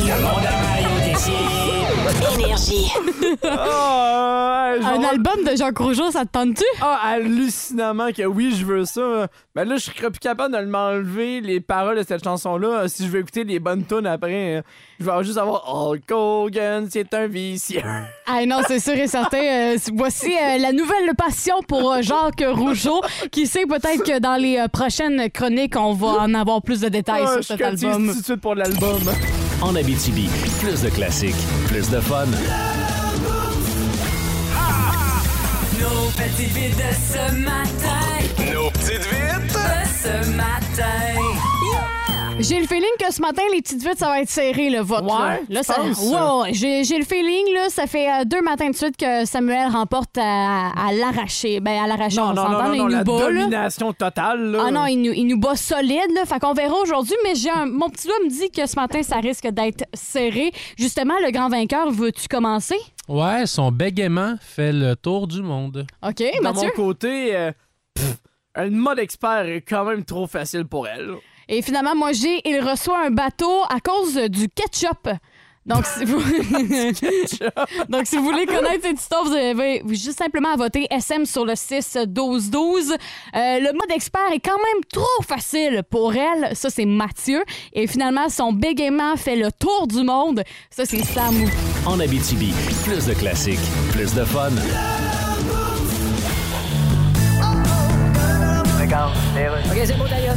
[0.00, 0.75] Le monde Tessier.
[2.34, 2.92] Énergie.
[3.42, 6.62] Ah, ouais, Un album de Jacques Rougeau, ça te tente-tu?
[6.82, 9.26] Ah, hallucinamment que oui, je veux ça.
[9.54, 13.06] Ben là, je serais plus capable de m'enlever les paroles de cette chanson-là euh, si
[13.06, 14.56] je veux écouter les bonnes tunes après.
[14.58, 14.62] euh,
[15.00, 17.80] Je vais juste avoir Hulk Hogan, c'est un vicieux.
[18.26, 19.38] Ah non, c'est sûr et certain.
[19.42, 23.00] Euh, voici euh, la nouvelle passion pour euh, Jacques Rougeau.
[23.32, 26.88] Qui sait, peut-être que dans les euh, prochaines chroniques, on va en avoir plus de
[26.90, 28.12] détails Ah, sur je cet cotise album.
[28.12, 29.00] tout de suite pour l'album.
[29.62, 30.28] En Abitibi,
[30.60, 31.34] plus de classiques,
[31.66, 32.26] plus de fun.
[35.78, 38.52] Nos petites vites de ce matin.
[38.52, 39.52] Nos petites vites!
[39.52, 40.65] De ce matin.
[42.38, 45.04] J'ai le feeling que ce matin, les petites vites, ça va être serré, le vote.
[45.04, 45.62] Ouais, là.
[45.62, 49.24] Ça, ouais, j'ai, j'ai le feeling, là, ça fait euh, deux matins de suite que
[49.24, 51.60] Samuel remporte à, à l'arraché.
[51.60, 53.30] Ben, à l'arraché, on Non, non, s'entend, non, là, non, il non, nous la bat,
[53.30, 53.40] là.
[53.40, 54.50] domination totale.
[54.50, 54.64] Là.
[54.66, 56.26] Ah non, il nous, il nous bat solide, là.
[56.26, 59.02] Fait qu'on verra aujourd'hui, mais j'ai un- mon petit doigt me dit que ce matin,
[59.02, 60.52] ça risque d'être serré.
[60.78, 62.76] Justement, le grand vainqueur, veux-tu commencer?
[63.08, 65.86] Ouais, son bégaiement fait le tour du monde.
[66.06, 66.68] OK, De Mathieu?
[66.76, 67.52] mon côté, euh,
[67.94, 68.16] pff,
[68.56, 71.14] un mode expert est quand même trop facile pour elle.
[71.48, 75.08] Et finalement, moi, j'ai, il reçoit un bateau à cause du ketchup.
[75.66, 76.20] Donc, si vous...
[77.88, 81.44] Donc, si vous voulez connaître cette histoire, vous avez juste simplement à voter SM sur
[81.44, 82.92] le 6-12-12.
[82.92, 82.96] Euh,
[83.34, 86.54] le mode expert est quand même trop facile pour elle.
[86.54, 87.42] Ça, c'est Mathieu.
[87.72, 90.42] Et finalement, son bégaiement fait le tour du monde.
[90.70, 91.34] Ça, c'est Sam.
[91.84, 92.52] En Abitibi,
[92.84, 93.58] plus de classiques,
[93.90, 94.50] plus de fun.
[98.86, 100.36] OK, c'est bon, d'ailleurs.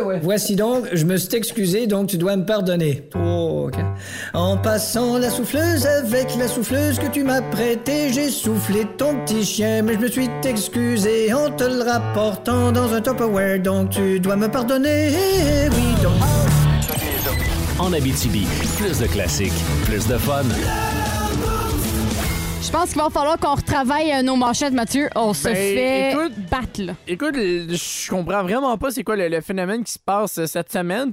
[0.01, 0.19] ouais.
[0.21, 3.03] Voici donc, je me suis excusé, donc tu dois me pardonner.
[3.15, 3.79] Oh, ok.
[4.33, 9.45] En passant la souffleuse avec la souffleuse que tu m'as prêtée, j'ai soufflé ton petit
[9.45, 14.19] chien, mais je me suis excusé en te le rapportant dans un Tupperware, donc tu
[14.19, 15.09] dois me pardonner.
[15.69, 16.13] Oui, donc.
[17.79, 18.45] En Abitibi,
[18.77, 19.53] plus de classiques,
[19.85, 20.43] plus de fun.
[22.73, 25.09] Je pense qu'il va falloir qu'on retravaille euh, nos manchettes, Mathieu.
[25.13, 26.93] On se Ben, fait écoute- battre, là.
[27.05, 30.71] Écoute, je comprends vraiment pas c'est quoi le, le phénomène qui se passe euh, cette
[30.71, 31.11] semaine.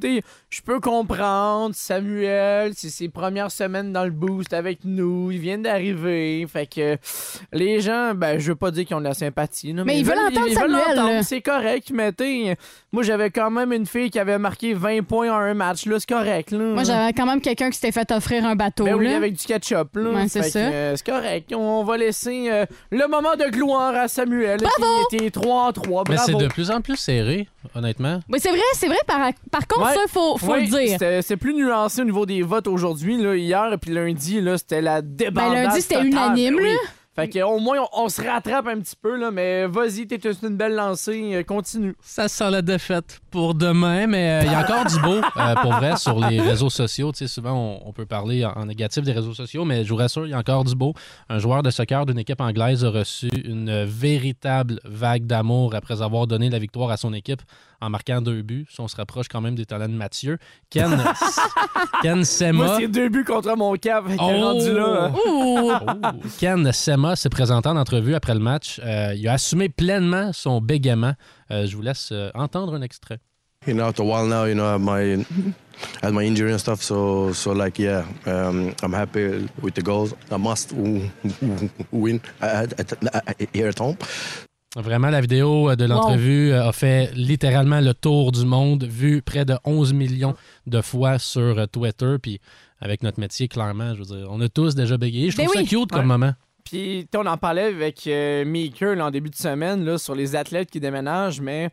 [0.51, 5.63] Je peux comprendre, Samuel, c'est ses premières semaines dans le boost avec nous, ils viennent
[5.63, 6.47] d'arriver.
[6.49, 6.97] Fait que
[7.53, 9.73] les gens, ben, je veux pas dire qu'ils ont de la sympathie.
[9.73, 11.23] là, Mais ils veulent entendre Samuel, l'entendre, là.
[11.25, 12.57] C'est correct, mais t'sais,
[12.93, 15.87] moi j'avais quand même une fille qui avait marqué 20 points en un match.
[15.87, 16.53] Là, c'est correct.
[16.53, 16.59] Là.
[16.75, 19.17] Moi, j'avais quand même quelqu'un qui s'était fait offrir un bateau, Ben oui, là.
[19.17, 20.11] avec du ketchup, là.
[20.11, 20.59] Ouais, c'est ça.
[20.61, 21.48] euh, c'est correct.
[21.55, 24.59] On va laisser euh, le moment de gloire à Samuel.
[24.61, 25.07] Bravo!
[25.11, 26.05] Qui était 3 en 3.
[26.09, 28.21] Mais c'est de plus en plus serré, honnêtement.
[28.29, 28.99] Oui, c'est vrai, c'est vrai.
[29.07, 29.19] Par,
[29.51, 29.95] par contre, Ouais.
[29.95, 31.23] ça, il faut, faut Ouais, le dire.
[31.23, 33.17] C'est plus nuancé au niveau des votes aujourd'hui.
[33.23, 33.35] là.
[33.37, 36.77] Hier et puis lundi, là, c'était la Ben, débandade lundi, c'était unanime, Ben oui.
[37.19, 40.21] Fait que au moins, on, on se rattrape un petit peu, là, mais vas-y, t'es
[40.41, 41.97] une belle lancée, euh, continue.
[42.01, 45.55] Ça sent la défaite pour demain, mais euh, il y a encore du beau, euh,
[45.57, 47.11] pour vrai, sur les réseaux sociaux.
[47.11, 49.89] Tu sais, souvent, on, on peut parler en, en négatif des réseaux sociaux, mais je
[49.89, 50.95] vous rassure, il y a encore du beau.
[51.29, 56.29] Un joueur de soccer d'une équipe anglaise a reçu une véritable vague d'amour après avoir
[56.29, 57.43] donné la victoire à son équipe
[57.81, 58.67] en marquant deux buts.
[58.71, 60.39] Si on se rapproche quand même des talents de Mathieu.
[60.71, 61.03] Ken,
[62.03, 62.53] Ken Sema.
[62.53, 65.05] Moi, c'est deux buts contre mon cap, que rendu là.
[65.07, 65.13] hein.
[65.27, 65.73] Oh,
[66.39, 68.81] Ken Sema s'est présenté en entrevue après le match.
[68.85, 71.15] Euh, il a assumé pleinement son bégaiement.
[71.51, 73.19] Euh, je vous laisse euh, entendre un extrait.
[73.67, 75.15] You know, after a while now, you know, I have my
[76.03, 76.81] I had my injury and stuff.
[76.81, 80.15] So, so like, yeah, um, I'm happy with the goals.
[80.31, 83.99] I must win at, at, at, here at home.
[84.81, 89.23] Vraiment, la vidéo euh, de l'entrevue euh, a fait littéralement le tour du monde, vu
[89.23, 90.35] près de 11 millions
[90.67, 92.17] de fois sur euh, Twitter.
[92.23, 92.41] Puis
[92.81, 95.31] avec notre métier, clairement, je veux dire, on a tous déjà bégayé.
[95.31, 95.67] Je Ben trouve ça oui.
[95.69, 96.07] cute comme Ouais.
[96.07, 96.33] moment.
[96.65, 99.97] Puis, tu sais, on en parlait avec euh, Meeker là, en début de semaine là,
[99.99, 101.71] sur les athlètes qui déménagent, mais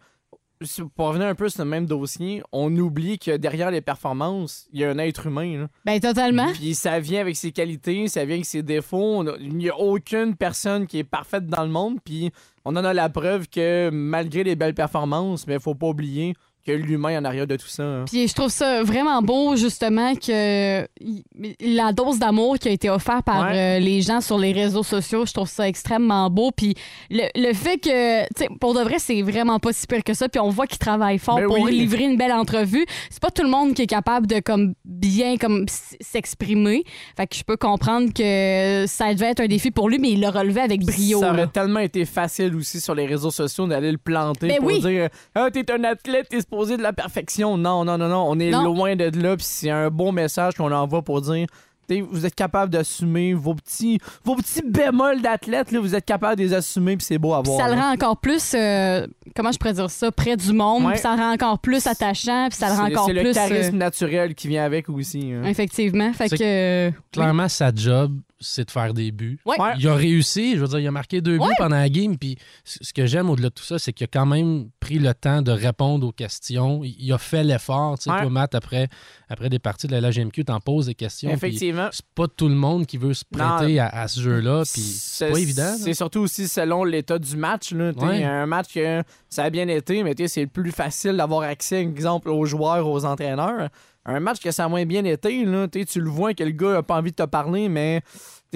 [0.95, 4.79] pour revenir un peu sur le même dossier, on oublie que derrière les performances, il
[4.79, 5.59] y a un être humain.
[5.59, 5.67] là.
[5.85, 6.47] Ben, totalement.
[6.53, 9.25] Puis ça vient avec ses qualités, ça vient avec ses défauts.
[9.41, 11.97] Il n'y a aucune personne qui est parfaite dans le monde.
[12.03, 12.31] Puis
[12.65, 16.71] on en a la preuve que malgré les belles performances, mais faut pas oublier que
[16.71, 17.83] l'humain en arrière de tout ça.
[17.83, 18.05] hein.
[18.09, 21.23] Puis je trouve ça vraiment beau, justement, que y-
[21.61, 23.77] la dose d'amour qui a été offerte par Ouais.
[23.77, 26.51] euh, les gens sur les réseaux sociaux, je trouve ça extrêmement beau.
[26.55, 26.73] Puis
[27.09, 30.13] le, le fait que, tu sais, pour de vrai, c'est vraiment pas si pire que
[30.13, 30.27] ça.
[30.29, 31.71] Puis on voit qu'ils travaillent fort Ben pour oui.
[31.71, 32.85] livrer une belle entrevue.
[33.09, 36.83] C'est pas tout le monde qui est capable de, comme, bien, comme, s- s'exprimer.
[37.15, 40.19] Fait que je peux comprendre que ça devait être un défi pour lui, mais il
[40.21, 41.19] l'a relevé avec brio.
[41.19, 41.33] Ça là.
[41.33, 44.79] aurait tellement été facile aussi sur les réseaux sociaux d'aller le planter Ben pour oui.
[44.81, 47.57] dire Ah, t'es un athlète, t'es supposé de la perfection.
[47.57, 48.25] Non, non, non, non.
[48.29, 48.63] On est Non.
[48.63, 49.35] loin de là.
[49.35, 51.47] Puis c'est un beau message qu'on envoie pour dire
[51.89, 55.71] vous êtes capable d'assumer vos petits, vos petits bémols d'athlète.
[55.71, 56.97] là, Vous êtes capable de les assumer.
[56.97, 57.67] Puis c'est beau à Puis voir.
[57.67, 60.83] ça le rend encore plus, euh, comment je pourrais dire ça, près du monde.
[60.85, 60.93] Ouais.
[60.93, 62.47] Puis ça le rend encore plus attachant.
[62.49, 63.33] Puis ça le rend encore C'est le plus.
[63.33, 65.31] charisme euh, naturel qui vient avec aussi.
[65.31, 65.43] hein.
[65.45, 66.11] Effectivement.
[66.13, 66.35] Fait que.
[66.41, 69.39] euh, Clairement, sa job, c'est de faire des buts.
[69.45, 69.55] Ouais.
[69.79, 72.17] Il a réussi, je veux dire, il a marqué deux buts pendant la game.
[72.17, 75.13] Puis ce que j'aime au-delà de tout ça, c'est qu'il a quand même pris le
[75.13, 76.81] temps de répondre aux questions.
[76.83, 77.97] Il a fait l'effort.
[77.97, 78.21] Tu sais, Ouais.
[78.21, 78.87] toi, Matt, après,
[79.29, 81.29] après des parties de la LGMQ, t'en poses des questions.
[81.37, 81.89] puis Effectivement.
[81.91, 84.63] C'est pas tout le monde qui veut se prêter à, à ce jeu-là.
[84.71, 85.75] Puis c'est pas évident.
[85.79, 87.71] C'est surtout aussi selon l'état du match.
[87.71, 88.23] Là, Ouais.
[88.23, 92.29] Un match que ça a bien été, mais c'est le plus facile d'avoir accès, exemple,
[92.29, 93.69] aux joueurs, aux entraîneurs.
[94.05, 96.77] Un match que ça a moins bien été, là, tu le vois que le gars
[96.77, 98.01] a pas envie de te parler, mais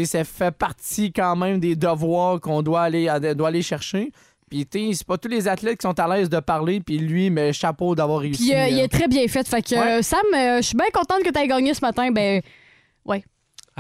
[0.06, 4.12] ça fait partie quand même des devoirs qu'on doit aller, doit aller chercher.
[4.50, 7.54] Puis c'est pas tous les athlètes qui sont à l'aise de parler, puis lui, mais
[7.54, 8.50] chapeau d'avoir réussi.
[8.50, 9.48] Puis euh, il est très bien fait.
[9.48, 10.02] Fait que Ouais.
[10.02, 12.10] Sam, euh, je suis bien contente que tu aies gagné ce matin.
[12.12, 12.42] Ben,
[13.06, 13.24] ouais.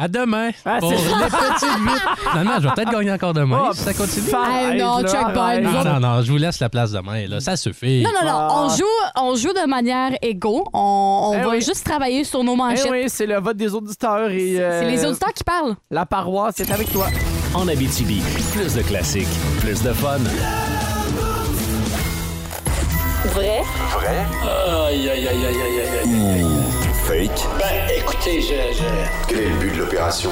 [0.01, 2.29] À demain Ah, pour les c'est- petites vites.
[2.31, 4.27] Finalement, je vais peut-être gagner encore demain Oh, si ça continue.
[4.29, 7.27] Hey, non, check Non, non, non, je vous laisse la place demain.
[7.27, 7.41] Là.
[7.41, 8.01] Ça suffit.
[8.01, 8.37] Non, non, non.
[8.37, 8.47] Ah.
[8.63, 8.85] On, joue,
[9.17, 10.63] on joue de manière égaux.
[10.71, 11.61] On, on Eh va oui.
[11.61, 12.87] juste travailler sur nos Eh manchettes.
[12.91, 14.55] oui, c'est le vote des auditeurs et.
[14.55, 15.75] C'est les euh, auditeurs qui parlent.
[15.91, 17.07] La paroisse est avec toi.
[17.53, 18.21] En Abitibi,
[18.53, 19.27] plus de classiques,
[19.59, 20.19] plus de fun.
[23.33, 23.63] Vrai?
[23.91, 24.25] Vrai?
[24.87, 26.45] Aïe, aïe, aïe, aïe, aïe, aïe, aïe.
[27.09, 27.31] Fake?
[27.57, 29.27] Ben, écoutez, je, je...
[29.27, 30.29] Quel est le but de l'opération?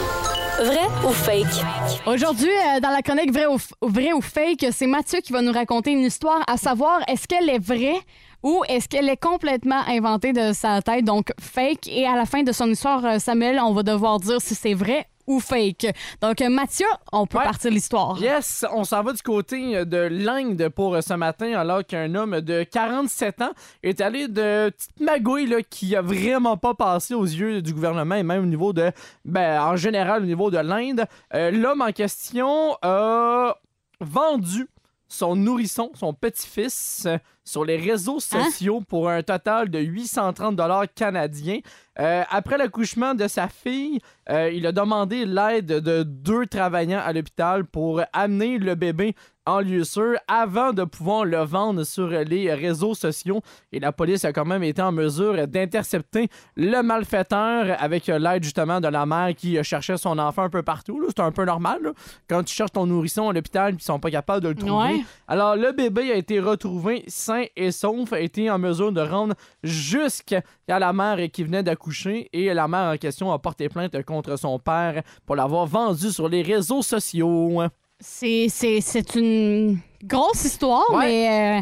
[0.60, 1.66] Vrai ou fake?
[2.06, 5.42] Aujourd'hui, euh, dans la chronique vrai ou, f- vrai ou fake, c'est Mathieu qui va
[5.42, 7.98] nous raconter une histoire à savoir est-ce qu'elle est vraie
[8.44, 11.88] ou est-ce qu'elle est complètement inventée de sa tête, donc fake.
[11.88, 14.76] Et à la fin de son histoire, euh, Samuel, on va devoir dire si c'est
[14.76, 15.88] vrai ou fake.
[16.22, 17.44] Donc, Mathieu, on peut Ouais.
[17.44, 18.18] partir l'histoire.
[18.20, 22.16] Yes, on s'en va du côté euh, de l'Inde pour euh, ce matin, alors qu'un
[22.16, 23.52] homme de 47 ans
[23.84, 28.16] est allé de petite magouille là, qui a vraiment pas passé aux yeux du gouvernement
[28.16, 28.92] et même au niveau de,
[29.26, 31.06] ben, en général, au niveau de l'Inde.
[31.34, 33.56] Euh, L'homme en question a
[34.00, 34.68] vendu
[35.10, 40.84] son nourrisson, son petit-fils, euh, sur les réseaux sociaux pour un total de 830 dollars
[40.94, 41.60] canadiens.
[42.00, 47.12] Euh, après l'accouchement de sa fille, euh, il a demandé l'aide de deux travaillants à
[47.12, 49.16] l'hôpital pour amener le bébé
[49.48, 53.42] en lieu sûr avant de pouvoir le vendre sur les réseaux sociaux.
[53.72, 58.82] Et la police a quand même été en mesure d'intercepter le malfaiteur avec l'aide justement
[58.82, 61.02] de la mère qui cherchait son enfant un peu partout.
[61.08, 61.92] C'est un peu normal là,
[62.30, 64.96] quand tu cherches ton nourrisson à l'hôpital et ils sont pas capables de le trouver.
[64.96, 65.06] Ouais.
[65.28, 69.34] Alors le bébé a été retrouvé sain et sauf, a été en mesure de rendre
[69.64, 74.38] jusqu'à la mère qui venait d'accoucher et la mère en question a porté plainte contre
[74.38, 77.62] son père pour l'avoir vendu sur les réseaux sociaux.
[78.00, 81.06] C'est, c'est, c'est une grosse histoire, Ouais.
[81.06, 81.62] mais euh,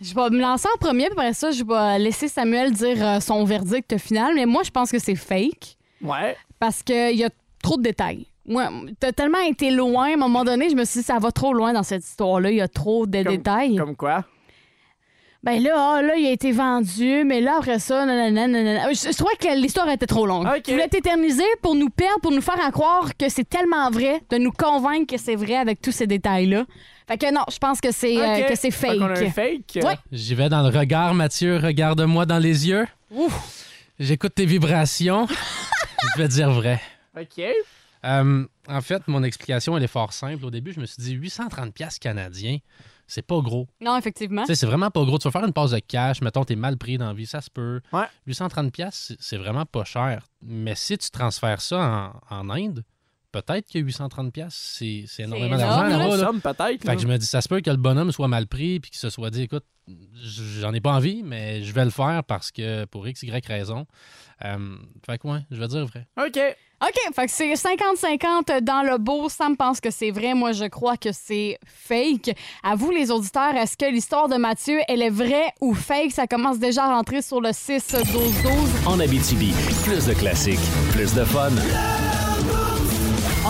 [0.00, 3.20] je vais me lancer en premier, puis après ça, je vais laisser Samuel dire euh,
[3.20, 4.34] son verdict final.
[4.34, 6.36] Mais moi, je pense que c'est fake Ouais.
[6.58, 7.30] parce qu'il y a
[7.62, 8.26] trop de détails.
[8.46, 11.30] Moi, t'as tellement été loin, à un moment donné, je me suis dit, ça va
[11.30, 12.50] trop loin dans cette histoire-là.
[12.50, 13.76] Il y a trop de détails.
[13.76, 14.24] Comme quoi?
[15.44, 18.92] Ben là, ah, là, il a été vendu, mais là, après ça, nanana, nanana.
[18.92, 20.48] Je, je trouvais que l'histoire était trop longue.
[20.64, 24.20] Tu voulais t'éterniser pour nous perdre, pour nous faire à croire que c'est tellement vrai,
[24.30, 26.64] de nous convaincre que c'est vrai avec tous ces détails-là.
[27.06, 28.48] Fait que non, je pense que c'est euh, Ok.
[28.48, 28.98] que c'est fake.
[28.98, 29.78] qu'on a un fake?
[29.82, 29.96] Ouais.
[30.10, 31.56] J'y vais dans le regard, Mathieu.
[31.56, 32.86] Regarde-moi dans les yeux.
[34.00, 35.26] J'écoute tes vibrations.
[36.16, 36.80] je vais dire vrai.
[37.18, 37.42] OK.
[38.04, 40.44] Euh, en fait, mon explication, elle est fort simple.
[40.44, 42.58] Au début, je me suis dit 830 pièces canadiens,
[43.08, 43.66] c'est pas gros.
[43.80, 44.42] Non, effectivement.
[44.42, 45.18] Tu sais, c'est vraiment pas gros.
[45.18, 47.40] Tu vas faire une passe de cash, mettons, t'es mal pris dans la vie, ça
[47.40, 47.80] se peut.
[47.92, 48.04] Ouais.
[48.28, 50.22] 830 pièces, c'est- c'est vraiment pas cher.
[50.42, 52.84] Mais si tu transfères ça en, en Inde,
[53.32, 55.88] peut-être que 830 pièces, c'est c'est énormément d'argent.
[56.40, 58.78] peut-être, Fait que je me dis, ça se peut que le bonhomme soit mal pris
[58.80, 59.64] puis qu'il se soit dit, écoute,
[60.60, 63.86] j'en ai pas envie, mais je vais le faire parce que pour X, Y raison.
[64.44, 66.06] Euh, fait que ouais, je vais dire vrai.
[66.16, 66.38] OK.
[66.80, 69.28] OK, fait que c'est 50-50 dans le beau.
[69.28, 70.34] Sam pense que c'est vrai.
[70.34, 72.36] Moi, je crois que c'est fake.
[72.62, 76.12] À vous, les auditeurs, est-ce que l'histoire de Mathieu, elle est vraie ou fake?
[76.12, 78.86] Ça commence déjà à rentrer sur le 6-12-12.
[78.86, 80.60] En Abitibi, plus de classiques,
[80.92, 81.50] plus de fun.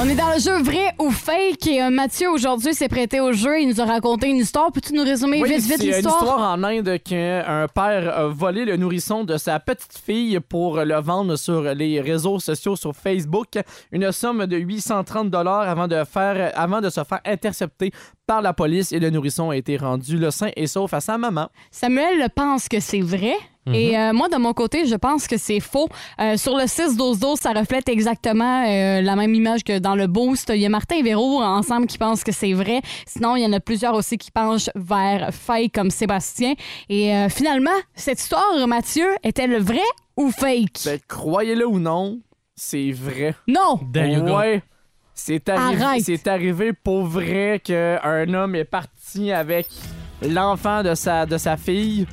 [0.01, 3.33] On est dans le jeu vrai ou fake et euh, Mathieu aujourd'hui s'est prêté au
[3.33, 3.61] jeu.
[3.61, 4.71] Il nous a raconté une histoire.
[4.71, 6.15] Peux-tu nous résumer Oui, vite vite c'est une l'histoire?
[6.23, 11.01] histoire en Inde qu'un père a volé le nourrisson de sa petite fille pour le
[11.01, 13.59] vendre sur les réseaux sociaux sur Facebook.
[13.91, 17.91] Une somme de 830 dollars avant de faire avant de se faire intercepter
[18.29, 21.17] par la police et le nourrisson a été rendu le sain et sauf à sa
[21.17, 21.49] maman.
[21.71, 23.35] Samuel pense que c'est vrai.
[23.67, 23.75] Mhm.
[23.75, 25.89] Et euh, moi, de mon côté, je pense que c'est faux.
[26.21, 30.51] Euh, sur le 6-12-12, ça reflète exactement euh, la même image que dans le boost.
[30.55, 32.83] Il y a Martin et Véro ensemble qui pensent que c'est vrai.
[33.07, 36.53] Sinon, il y en a plusieurs aussi qui penchent vers fake comme Sébastien.
[36.91, 39.89] Et euh, finalement, cette histoire, Mathieu, est-elle vrai
[40.19, 40.81] ou fake?
[40.85, 42.21] Ben, croyez-le ou non,
[42.55, 43.35] c'est vrai.
[43.47, 43.81] Non!
[43.91, 44.37] There you go.
[44.37, 44.63] Ouais.
[45.21, 49.67] C'est arrivé, c'est arrivé pour vrai qu'un homme est parti avec
[50.23, 52.07] l'enfant de sa, de sa fille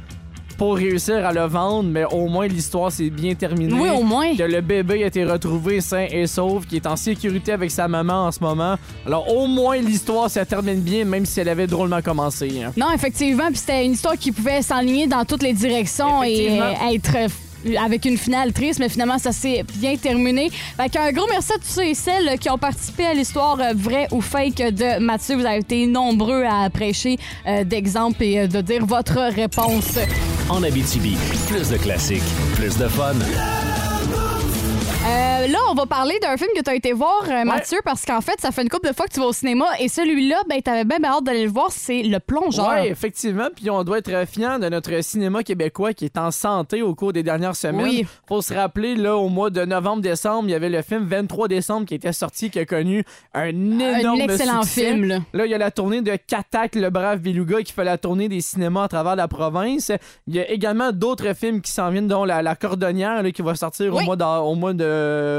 [0.57, 3.73] pour réussir à le vendre, mais au moins l'histoire s'est bien terminée.
[3.73, 4.35] Oui, au moins.
[4.37, 7.87] Que le bébé a été retrouvé sain et sauf, qui est en sécurité avec sa
[7.89, 8.75] maman en ce moment.
[9.05, 12.63] Alors au moins l'histoire se termine bien, même si elle avait drôlement commencé.
[12.63, 12.71] hein.
[12.77, 16.59] Non, effectivement, puis c'était une histoire qui pouvait s'enligner dans toutes les directions et
[16.93, 17.17] être
[17.79, 20.51] avec une finale triste, mais finalement, ça s'est bien terminé.
[20.91, 24.07] Qu'un gros merci à tous ceux et celles qui ont participé à l'histoire euh, vraie
[24.11, 25.35] ou fake de Mathieu.
[25.35, 29.97] Vous avez été nombreux à prêcher euh, d'exemples et euh, de dire votre réponse.
[30.49, 32.21] En Abitibi, plus de classiques,
[32.55, 33.15] plus de fun.
[35.07, 38.05] Euh, là, on va parler d'un film que tu as été voir, euh, Mathieu, parce
[38.05, 40.37] qu'en fait, ça fait une couple de fois que tu vas au cinéma et celui-là,
[40.49, 42.71] ben, t'avais bien hâte d'aller le voir, c'est Le Plongeur.
[42.81, 43.49] Oui, effectivement.
[43.55, 47.13] Puis on doit être fiers de notre cinéma québécois qui est en santé au cours
[47.13, 47.85] des dernières semaines.
[47.85, 48.07] Oui.
[48.27, 51.85] Faut se rappeler, là, au mois de novembre-décembre, il y avait le film 23 décembre
[51.85, 53.03] qui était sorti, qui a connu
[53.35, 54.89] un énorme excellent succès.
[54.91, 55.45] film, là.
[55.45, 58.41] il y a la tournée de Katak, le brave Beluga, qui fait la tournée des
[58.41, 59.91] cinémas à travers la province.
[60.25, 63.43] Il y a également d'autres films qui s'en viennent, dont La, la Cordonnière, là, qui
[63.43, 64.94] va sortir au, mois d'a- au mois de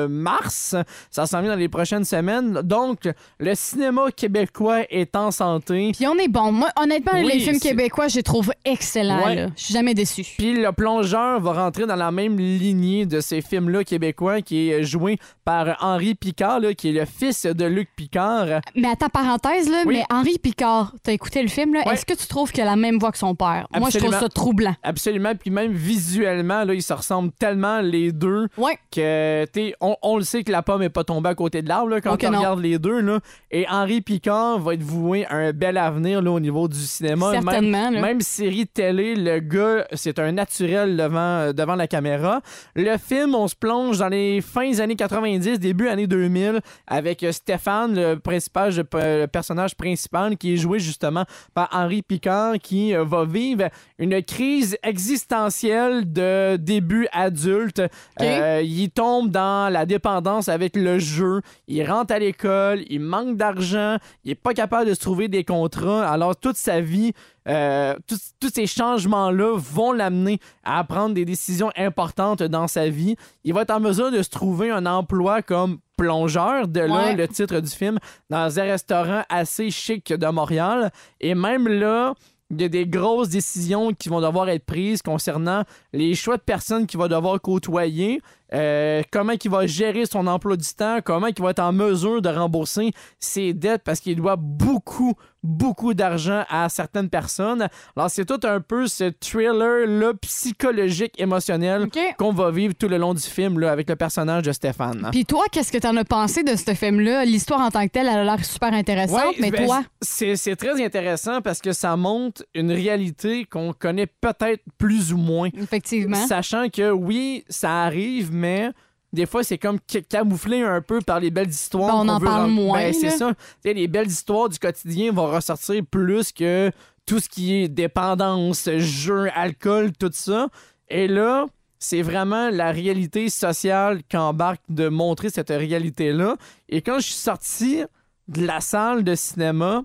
[0.08, 0.74] mars.
[1.10, 2.60] Ça s'en vient dans les prochaines semaines.
[2.62, 5.92] Donc, le cinéma québécois est en santé.
[5.96, 6.52] Puis on est bon.
[6.52, 9.24] Moi, honnêtement, Oui, les films québécois, je les trouve excellents.
[9.26, 9.48] Ouais.
[9.56, 10.22] Je suis jamais déçu.
[10.38, 14.82] Puis le plongeur va rentrer dans la même lignée de ces films-là québécois qui est
[14.84, 18.60] joué par Henri Picard, là, qui est le fils de Luc Picard.
[18.74, 19.96] Mais attends, parenthèse, là, Oui.
[19.98, 21.70] mais Henri Picard, t'as écouté le film?
[21.72, 21.82] Ouais.
[21.92, 23.66] Est-ce que tu trouves qu'il a la même voix que son père?
[23.78, 24.74] Moi, je trouve ça troublant.
[24.82, 25.32] Absolument.
[25.38, 28.78] Puis même visuellement, là, ils se ressemblent tellement les deux Ouais.
[28.94, 31.68] que, tu on, on le sait que la pomme est pas tombée à côté de
[31.68, 32.38] l'arbre quand on non.
[32.38, 33.00] regarde les deux.
[33.00, 33.20] Là.
[33.50, 37.32] Et Henri Picard va être voué à un bel avenir là, au niveau du cinéma.
[37.32, 38.00] Certainement, Même, là.
[38.00, 42.40] même série télé, le gars, c'est un naturel devant, devant la caméra.
[42.74, 47.32] Le film, on se plonge dans les fins années 90, début années 2000, avec euh,
[47.32, 53.04] Stéphane, le, principal, le personnage principal, qui est joué justement par Henri Picard, qui euh,
[53.04, 57.82] va vivre une crise existentielle de début adulte.
[58.20, 61.42] Euh, il tombe dans la dépendance avec le jeu.
[61.68, 65.44] Il rentre à l'école, il manque d'argent, il est pas capable de se trouver des
[65.44, 66.08] contrats.
[66.10, 67.12] Alors toute sa vie,
[67.46, 73.16] euh, tous, tous ces changements-là vont l'amener à prendre des décisions importantes dans sa vie.
[73.44, 77.14] Il va être en mesure de se trouver un emploi comme plongeur, de là Ouais.
[77.14, 77.98] le titre du film,
[78.30, 80.90] dans un restaurant assez chic de Montréal.
[81.20, 82.14] Et même là,
[82.50, 86.42] il y a des grosses décisions qui vont devoir être prises concernant les choix de
[86.42, 88.20] personnes qu'il va devoir côtoyer
[88.54, 92.22] euh, comment il va gérer son emploi du temps, comment il va être en mesure
[92.22, 93.82] de rembourser ses dettes?
[93.84, 97.68] Parce qu'il doit beaucoup, beaucoup d'argent à certaines personnes.
[97.96, 101.88] Alors, c'est tout un peu ce thriller-là psychologique, émotionnel
[102.18, 105.08] qu'on va vivre tout le long du film là, avec le personnage de Stéphane.
[105.12, 107.24] Puis toi, qu'est-ce que t'en as pensé de ce film-là?
[107.24, 109.82] L'histoire en tant que telle, elle a l'air super intéressante, Ouais, mais ben, toi?
[110.02, 115.16] C'est c'est très intéressant parce que ça montre une réalité qu'on connaît peut-être plus ou
[115.16, 115.48] moins.
[115.56, 116.26] Effectivement.
[116.26, 118.70] Sachant que oui, ça arrive, mais
[119.12, 121.88] des fois, c'est comme ca- camouflé un peu par les belles histoires.
[122.04, 123.32] Ben, on en veut parle rem- moins, Ben, c'est ça.
[123.64, 126.70] Les belles histoires du quotidien vont ressortir plus que
[127.06, 130.48] tout ce qui est dépendance, jeu, alcool, tout ça.
[130.88, 131.46] Et là,
[131.78, 136.36] c'est vraiment la réalité sociale qu'embarque de montrer cette réalité-là.
[136.68, 137.82] Et quand je suis sorti
[138.28, 139.82] de la salle de cinéma,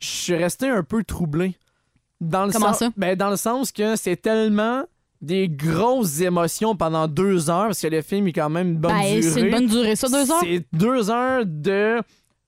[0.00, 1.56] je suis resté un peu troublé.
[2.22, 2.88] Dans le Comment sens, ça?
[2.96, 4.84] Ben, dans le sens que c'est tellement
[5.20, 8.92] des grosses émotions pendant deux heures, parce que le film est quand même une bonne
[8.92, 9.22] Ben, durée.
[9.22, 10.40] c'est une bonne durée, ça, deux heures?
[10.42, 12.00] C'est deux heures de...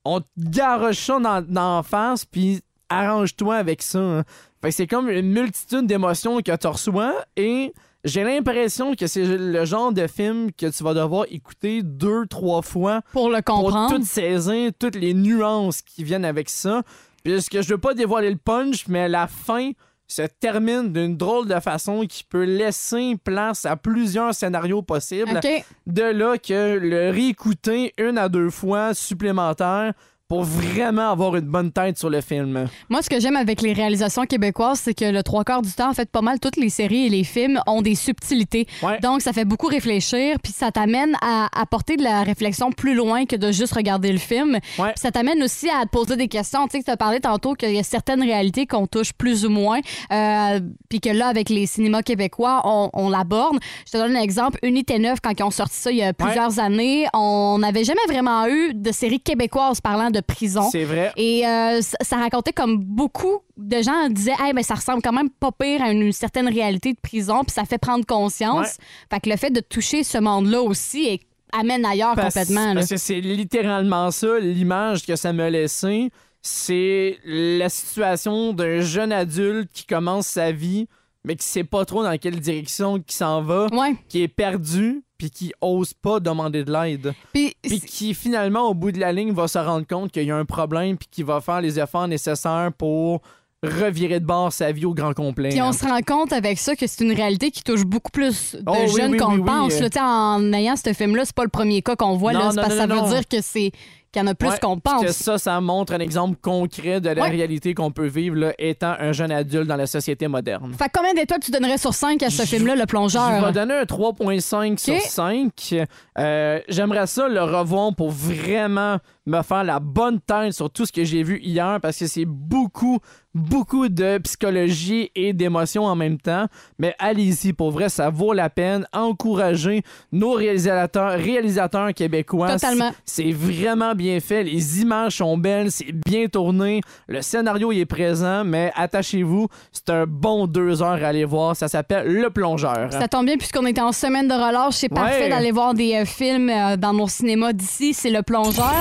[0.05, 3.99] On te garoche ça dans, dans la face, puis arrange-toi avec ça.
[3.99, 4.23] hein.
[4.61, 7.73] Fait que c'est comme une multitude d'émotions que tu reçois, et
[8.05, 12.61] j'ai l'impression que c'est le genre de film que tu vas devoir écouter deux, trois
[12.61, 13.89] fois pour le comprendre.
[13.89, 16.83] Pour tout saisir, toutes les nuances qui viennent avec ça.
[17.25, 19.71] Puisque je veux pas dévoiler le punch, mais la fin
[20.09, 25.39] se termine d'une drôle de façon qui peut laisser place à plusieurs scénarios possibles.
[25.85, 29.93] De là que le réécouter une à deux fois supplémentaire
[30.29, 32.67] pour vraiment avoir une bonne tête sur le film.
[32.87, 35.89] Moi, ce que j'aime avec les réalisations québécoises, c'est que le trois quarts du temps,
[35.89, 38.67] en fait, pas mal toutes les séries et les films ont des subtilités.
[39.01, 43.25] Donc, ça fait beaucoup réfléchir, puis ça t'amène à apporter de la réflexion plus loin
[43.25, 44.59] que de juste regarder le film.
[44.61, 46.67] Puis ça t'amène aussi à te poser des questions.
[46.67, 49.49] Tu sais, tu as parlé tantôt qu'il y a certaines réalités qu'on touche plus ou
[49.49, 49.79] moins,
[50.13, 50.59] euh,
[50.89, 53.57] puis que là, avec les cinémas québécois, on, on l'aborde.
[53.87, 54.59] Je te donne un exemple.
[54.61, 57.99] Unité 9, quand ils ont sorti ça il y a plusieurs années, on n'avait jamais
[58.07, 60.69] vraiment eu de séries québécoises parlant de prison.
[60.71, 61.11] C'est vrai.
[61.17, 65.11] Et euh, ça, ça racontait comme beaucoup de gens disaient hey, mais ça ressemble quand
[65.13, 68.67] même pas pire à une certaine réalité de prison, puis ça fait prendre conscience.
[68.67, 68.85] Ouais.
[69.11, 71.19] Fait que le fait de toucher ce monde-là aussi
[71.51, 72.67] amène ailleurs Parce- complètement.
[72.69, 72.75] là.
[72.75, 76.09] Parce que c'est littéralement ça, l'image que ça m'a laissé.
[76.41, 80.87] C'est la situation d'un jeune adulte qui commence sa vie,
[81.29, 83.67] mais qui sait pas trop dans quelle direction qui s'en va,
[84.07, 87.13] qui est perdu, puis qui ose pas demander de l'aide.
[87.33, 87.53] Puis,
[87.85, 90.45] qui finalement, au bout de la ligne, va se rendre compte qu'il y a un
[90.45, 93.21] problème, puis qui va faire les efforts nécessaires pour
[93.61, 95.49] revirer de bord sa vie au grand complet.
[95.49, 98.55] Puis on se rend compte avec ça que c'est une réalité qui touche beaucoup plus
[98.55, 99.79] de Oh, jeunes oui, qu'on oui, pense.
[99.79, 99.87] là.
[99.93, 102.33] Sais, en ayant ce film-là, c'est pas le premier cas qu'on voit.
[102.33, 102.45] Non, là.
[102.49, 103.71] Non, parce que ça veut dire que c'est
[104.11, 105.03] qu'il y en a plus Ouais, qu'on pense.
[105.03, 107.29] Que ça, ça montre un exemple concret de la Ouais.
[107.29, 110.73] réalité qu'on peut vivre là, étant un jeune adulte dans la société moderne.
[110.77, 113.39] Fait combien d'étoiles tu donnerais sur 5 à ce film-là, Le Plongeur?
[113.39, 115.75] Je vais donner un 3.5 sur 5.
[116.17, 118.97] Euh, J'aimerais ça le revoir pour vraiment
[119.29, 122.25] me faire la bonne tête sur tout ce que j'ai vu hier parce que c'est
[122.25, 122.99] beaucoup,
[123.33, 126.47] beaucoup de psychologie et d'émotions en même temps.
[126.79, 128.85] Mais allez-y, pour vrai, ça vaut la peine.
[128.91, 132.53] Encouragez nos réalisateurs, réalisateurs québécois.
[132.53, 132.91] Totalement.
[133.05, 134.43] C'est vraiment bien fait.
[134.43, 136.81] Les images sont belles, c'est bien tourné.
[137.07, 141.55] Le scénario il est présent, mais attachez-vous, c'est un bon deux heures à aller voir.
[141.55, 142.91] Ça s'appelle Le Plongeur.
[142.91, 144.75] Ça tombe bien puisqu'on était en semaine de relâche.
[144.75, 145.29] C'est parfait Ouais.
[145.29, 147.93] d'aller voir des euh, films euh, dans nos cinémas d'ici.
[147.93, 148.73] C'est Le Plongeur.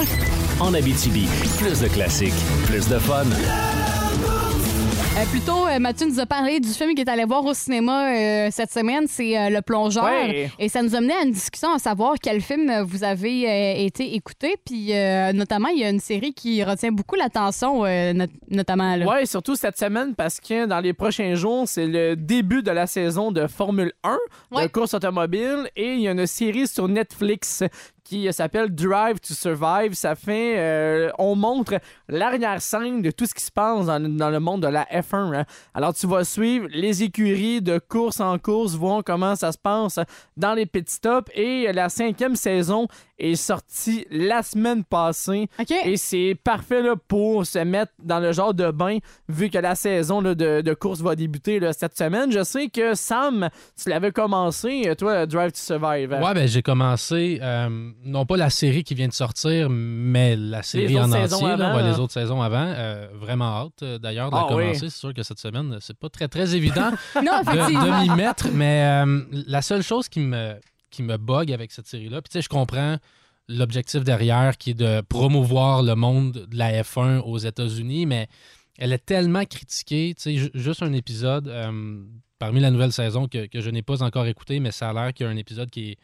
[0.61, 1.27] En Abitibi,
[1.59, 2.33] plus de classiques,
[2.67, 3.25] plus de fun.
[5.17, 8.13] Euh, plutôt, euh, Mathieu nous a parlé du film qu'il est allé voir au cinéma
[8.13, 10.05] euh, cette semaine, c'est euh, Le Plongeur.
[10.05, 10.49] Ouais.
[10.61, 13.85] Et ça nous a mené à une discussion à savoir quel film vous avez euh,
[13.85, 14.55] été écouté.
[14.65, 18.97] Puis euh, notamment, il y a une série qui retient beaucoup l'attention, euh, not- notamment.
[19.07, 22.87] Ouais, surtout cette semaine parce que dans les prochains jours, c'est le début de la
[22.87, 24.19] saison de Formule 1
[24.63, 27.65] de course automobile et il y a une série sur Netflix
[28.09, 29.93] qui s'appelle Drive to Survive.
[29.93, 31.75] Ça fait, euh, on montre
[32.09, 35.35] l'arrière-scène de tout ce qui se passe dans, dans le monde de la F1.
[35.35, 35.45] hein.
[35.75, 39.99] Alors tu vas suivre les écuries de course en course, voir comment ça se passe
[40.37, 42.89] dans les pit stops et la cinquième saison
[43.19, 45.49] est sortie la semaine passée.
[45.85, 48.99] Et c'est parfait là, pour se mettre dans le genre de bain
[49.29, 52.31] vu que la saison là, de, de course va débuter là, cette semaine.
[52.33, 53.49] Je sais que Sam,
[53.81, 56.13] tu l'avais commencé, toi, Drive to Survive.
[56.13, 56.23] hein?
[56.23, 57.69] Ouais, ben j'ai commencé, euh,
[58.05, 61.77] non pas la série qui vient de sortir, mais la série en entier, là, avant,
[61.77, 61.99] ouais, les hein.
[62.01, 62.67] autres saisons avant.
[62.77, 64.63] Euh, vraiment hâte, euh, d'ailleurs, de la Ah oui.
[64.65, 64.89] commencer.
[64.91, 68.49] C'est sûr que cette semaine, c'est pas très, très évident Non, de, de m'y mettre,
[68.53, 70.55] mais euh, la seule chose qui me,
[70.91, 72.97] qui me bug avec cette série-là, puis tu sais, je comprends
[73.49, 78.29] l'objectif derrière qui est de promouvoir le monde de la F1 aux États-Unis, mais
[78.79, 80.15] elle est tellement critiquée.
[80.17, 82.03] Tu sais, ju- juste un épisode euh,
[82.39, 85.15] parmi la nouvelle saison que, que je n'ai pas encore écouté, mais ça a l'air
[85.15, 85.99] qu'il y a un épisode qui est,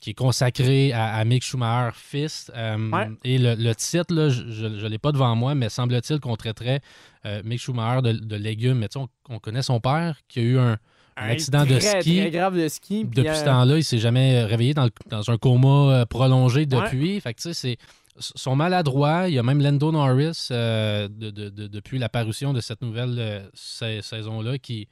[0.00, 2.52] qui est consacré à, à Mick Schumacher, fils.
[2.54, 3.08] Euh, Ouais.
[3.24, 6.80] Et le, le titre, là, je ne l'ai pas devant moi, mais semble-t-il qu'on traiterait
[7.24, 8.78] euh, Mick Schumacher de, de légumes.
[8.78, 10.78] Mais tu sais, on, on connaît son père qui a eu un,
[11.16, 12.18] un accident de ski.
[12.20, 13.04] Très grave de ski.
[13.04, 16.66] puis, Depuis euh, ce temps-là, il s'est jamais réveillé dans, dans un coma euh, prolongé
[16.66, 17.20] depuis.
[17.20, 17.76] Fait que, tu sais, c'est
[18.18, 19.28] sont maladroits.
[19.28, 22.80] Il y a même Lando Norris euh, de- de- de- depuis la parution de cette
[22.80, 24.88] nouvelle euh, sa- saison-là qui,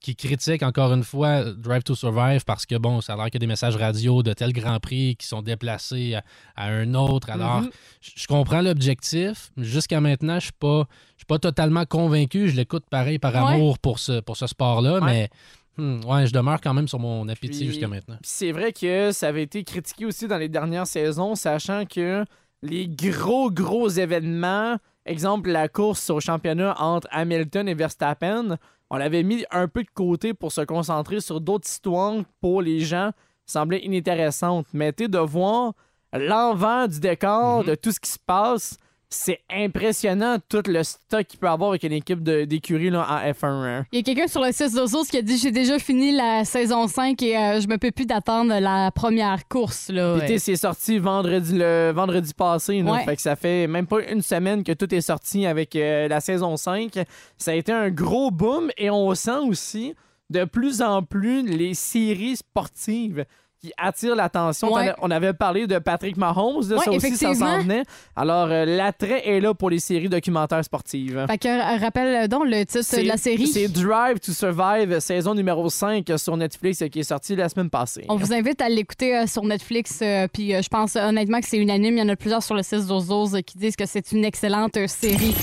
[0.00, 3.34] qui critique encore une fois Drive to Survive parce que bon, ça a l'air qu'il
[3.34, 6.22] y a des messages radio de tel Grand Prix qui sont déplacés à,
[6.54, 7.28] à un autre.
[7.30, 7.70] Alors, Mhm.
[8.00, 9.50] je je comprends l'objectif.
[9.56, 12.48] Jusqu'à maintenant, je suis pas, je suis pas totalement convaincu.
[12.48, 13.54] Je l'écoute pareil par Ouais.
[13.54, 15.04] amour pour ce, pour ce sport-là, Ouais.
[15.04, 15.28] mais
[15.76, 18.16] hmm, ouais, je demeure quand même sur mon appétit jusqu'à maintenant.
[18.22, 22.24] C'est vrai que ça avait été critiqué aussi dans les dernières saisons, sachant que
[22.62, 28.58] les gros, gros événements, exemple la course au championnat entre Hamilton et Verstappen,
[28.90, 32.80] on l'avait mis un peu de côté pour se concentrer sur d'autres histoires pour les
[32.80, 33.12] gens
[33.46, 34.66] semblaient inintéressantes.
[34.72, 35.72] Mais tu sais, de voir
[36.12, 38.76] l'envers du décor de tout ce qui se passe,
[39.12, 43.30] c'est impressionnant tout le stock qu'il peut avoir avec une équipe de- d'écurie là, en
[43.32, 43.46] F1.
[43.46, 43.86] hein.
[43.90, 46.44] Il y a quelqu'un sur le 6 d'Ozos qui a dit J'ai déjà fini la
[46.44, 49.88] saison 5 et euh, je me peux plus d'attendre la première course.
[49.88, 52.82] Là, sais, c'est sorti vendredi, le vendredi passé.
[52.82, 52.92] là.
[52.92, 53.04] Ouais.
[53.04, 56.20] Fait que ça fait même pas une semaine que tout est sorti avec euh, la
[56.20, 56.98] saison 5.
[57.36, 59.94] Ça a été un gros boom et on sent aussi
[60.30, 63.24] de plus en plus les séries sportives
[63.60, 64.72] qui attirent l'attention.
[64.72, 64.92] Ouais.
[65.02, 67.82] On avait parlé de Patrick Mahomes, là, Ouais, ça aussi, ça s'en venait.
[68.16, 71.26] Alors, euh, l'attrait est là pour les séries documentaires sportives.
[71.28, 73.46] Fait que euh, rappelle donc le titre de la série.
[73.46, 77.68] C'est Drive to Survive, saison numéro 5 sur Netflix euh, qui est sorti la semaine
[77.70, 78.04] passée.
[78.08, 79.98] On vous invite à l'écouter euh, sur Netflix.
[80.02, 81.96] euh, puis euh, je pense euh, honnêtement que c'est unanime.
[81.96, 84.24] Il y en a plusieurs sur le 6 d'Ozos euh, qui disent que c'est une
[84.24, 85.34] excellente euh, série.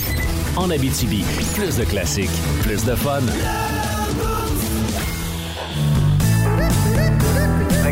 [0.58, 1.24] En Abitibi,
[1.56, 2.32] plus de classiques,
[2.64, 3.22] plus de fun.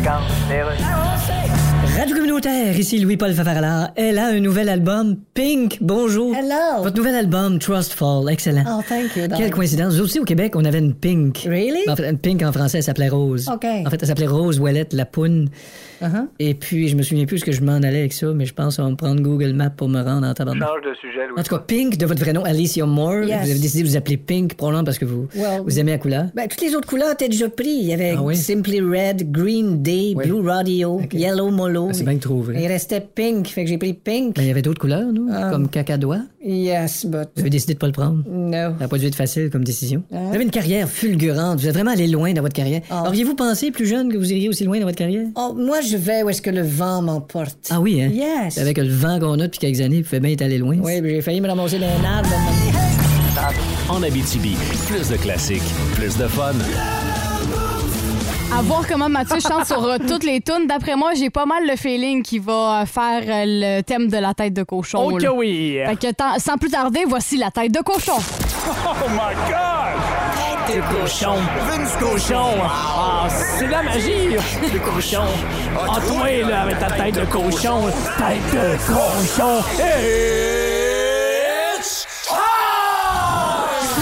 [0.06, 0.22] legal.
[0.48, 0.80] Deus.
[0.84, 1.55] Ah,
[1.96, 3.92] Radio communautaire, ici Louis-Paul Favarala.
[3.96, 5.78] Elle a un nouvel album, Pink.
[5.80, 6.34] Bonjour.
[6.36, 6.82] Hello.
[6.82, 8.64] Votre nouvel album, Trust Fall, excellent.
[8.68, 9.22] Oh, thank you.
[9.34, 9.96] Quelle coïncidence.
[9.96, 11.44] Nous aussi, au Québec, on avait une Pink.
[11.46, 11.88] Really?
[11.88, 13.48] En fait, une Pink en français, elle s'appelait Rose.
[13.48, 13.64] OK.
[13.64, 15.48] En fait, elle s'appelait Rose Ouellette Lapoune.
[16.02, 16.26] Uh-huh.
[16.38, 18.52] Et puis, je me souviens plus ce que je m'en allais avec ça, mais je
[18.52, 20.68] pense qu'on va me prendre Google Maps pour me rendre en tabarnak.
[20.68, 21.40] Change de sujet, Louis.
[21.40, 23.22] En tout cas, Pink, de votre vrai nom, Alicia Moore.
[23.22, 23.44] Yes.
[23.44, 25.98] Vous avez décidé de vous appeler Pink, probablement parce que vous, Well, vous aimez la
[25.98, 26.26] couleur.
[26.34, 27.84] Ben, toutes les autres couleurs étaient déjà prises.
[27.84, 28.36] Il y avait Ah oui?
[28.36, 30.26] Simply Red, Green Day, Oui.
[30.26, 31.85] Blue Radio, Yellow Molo.
[31.88, 32.56] Ah, c'est bien trouvé.
[32.60, 34.36] Il restait Pink, fait que j'ai pris Pink.
[34.38, 35.50] Il y avait d'autres couleurs, nous, Ah.
[35.50, 36.20] comme cacadois.
[36.44, 37.28] Yes, but...
[37.34, 38.22] Vous avez décidé de pas le prendre.
[38.28, 38.52] No.
[38.52, 40.02] Ça n'a pas dû être facile comme décision.
[40.12, 40.28] Hein?
[40.28, 41.58] Vous avez une carrière fulgurante.
[41.60, 42.82] Vous êtes vraiment allé loin dans votre carrière.
[42.90, 43.04] Ah.
[43.06, 45.26] Auriez-vous pensé, plus jeune, que vous iriez aussi loin dans votre carrière?
[45.36, 47.68] Oh, moi, je vais où est-ce que le vent m'emporte.
[47.70, 48.10] Ah oui, hein?
[48.12, 48.58] Yes.
[48.58, 50.76] Avec le vent qu'on a depuis quelques années, vous faites bien être allé loin.
[50.80, 52.28] Oui, j'ai failli me ramasser dans un arbre.
[53.88, 54.56] En Abitibi,
[54.88, 55.62] plus de classiques,
[55.94, 56.52] plus de fun.
[58.54, 60.66] À voir comment Mathieu chante sur euh, toutes les tunes.
[60.68, 64.16] D'après moi, j'ai pas mal le feeling qu'il va euh, faire euh, le thème de
[64.16, 64.98] la tête de cochon.
[65.04, 65.32] Oh que là.
[65.32, 65.78] oui!
[65.84, 68.16] Fait que tant- sans plus tarder, voici la tête de cochon.
[68.68, 69.96] Oh my God!
[70.66, 71.34] Tête de cochon!
[71.68, 72.54] Vince cochon!
[72.64, 74.30] Ah, c'est la magie!
[74.72, 75.24] Le cochon!
[75.78, 77.82] Ah, toi, là, avec ta tête de cochon!
[78.16, 79.62] Tête de cochon!
[81.78, 82.06] It's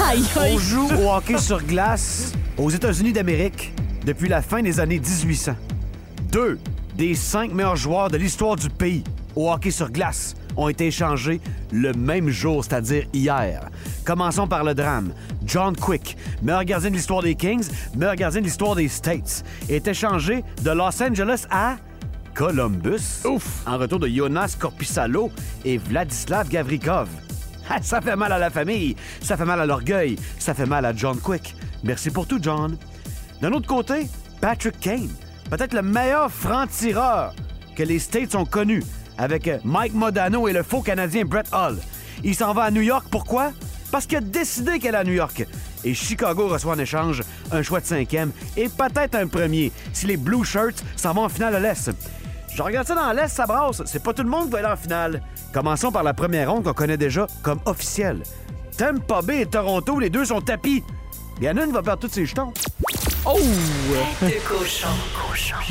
[0.09, 0.55] Aïe, aïe.
[0.55, 3.73] On joue au hockey sur glace aux États-Unis d'Amérique
[4.05, 5.55] depuis la fin des années 1800.
[6.31, 6.59] Deux
[6.97, 9.03] des cinq meilleurs joueurs de l'histoire du pays
[9.35, 11.41] au hockey sur glace ont été échangés
[11.73, 13.69] le même jour, c'est-à-dire hier.
[14.05, 15.13] Commençons par le drame.
[15.45, 19.89] John Quick, meilleur gardien de l'histoire des Kings, meilleur gardien de l'histoire des States, est
[19.89, 21.77] échangé de Los Angeles à
[22.35, 23.23] Columbus.
[23.67, 25.31] En retour de Jonas Korpisalo
[25.65, 27.09] et Vladislav Gavrikov.
[27.69, 30.85] Ah, Ça fait mal à la famille, ça fait mal à l'orgueil, ça fait mal
[30.85, 31.57] à John Quick.
[31.83, 32.77] Merci pour tout, John.
[33.45, 34.09] D'un autre côté,
[34.41, 35.11] Patrick Kane,
[35.51, 37.35] peut-être le meilleur franc-tireur
[37.77, 38.83] que les States ont connu,
[39.19, 41.77] avec euh, Mike Modano et le faux Canadien Brett Hull.
[42.23, 43.53] Il s'en va à New York, pourquoi?
[43.93, 45.47] Parce qu'il a décidé qu'elle est à New York.
[45.85, 47.23] Et Chicago reçoit en échange
[47.53, 51.29] un choix de cinquième et peut-être un premier si les Blue Shirts s'en vont en
[51.29, 51.91] finale à l'Est.
[52.49, 53.83] Je regarde ça dans l'Est, ça brasse.
[53.85, 55.21] C'est pas tout le monde qui va aller en finale.
[55.53, 58.23] Commençons par la première ronde qu'on connaît déjà comme officielle.
[58.79, 60.83] Tampa Bay et Toronto, les deux sont tapis.
[61.43, 62.55] Il va perdre tous ses jetons.
[63.27, 63.39] Oh!
[64.23, 64.89] De cochon.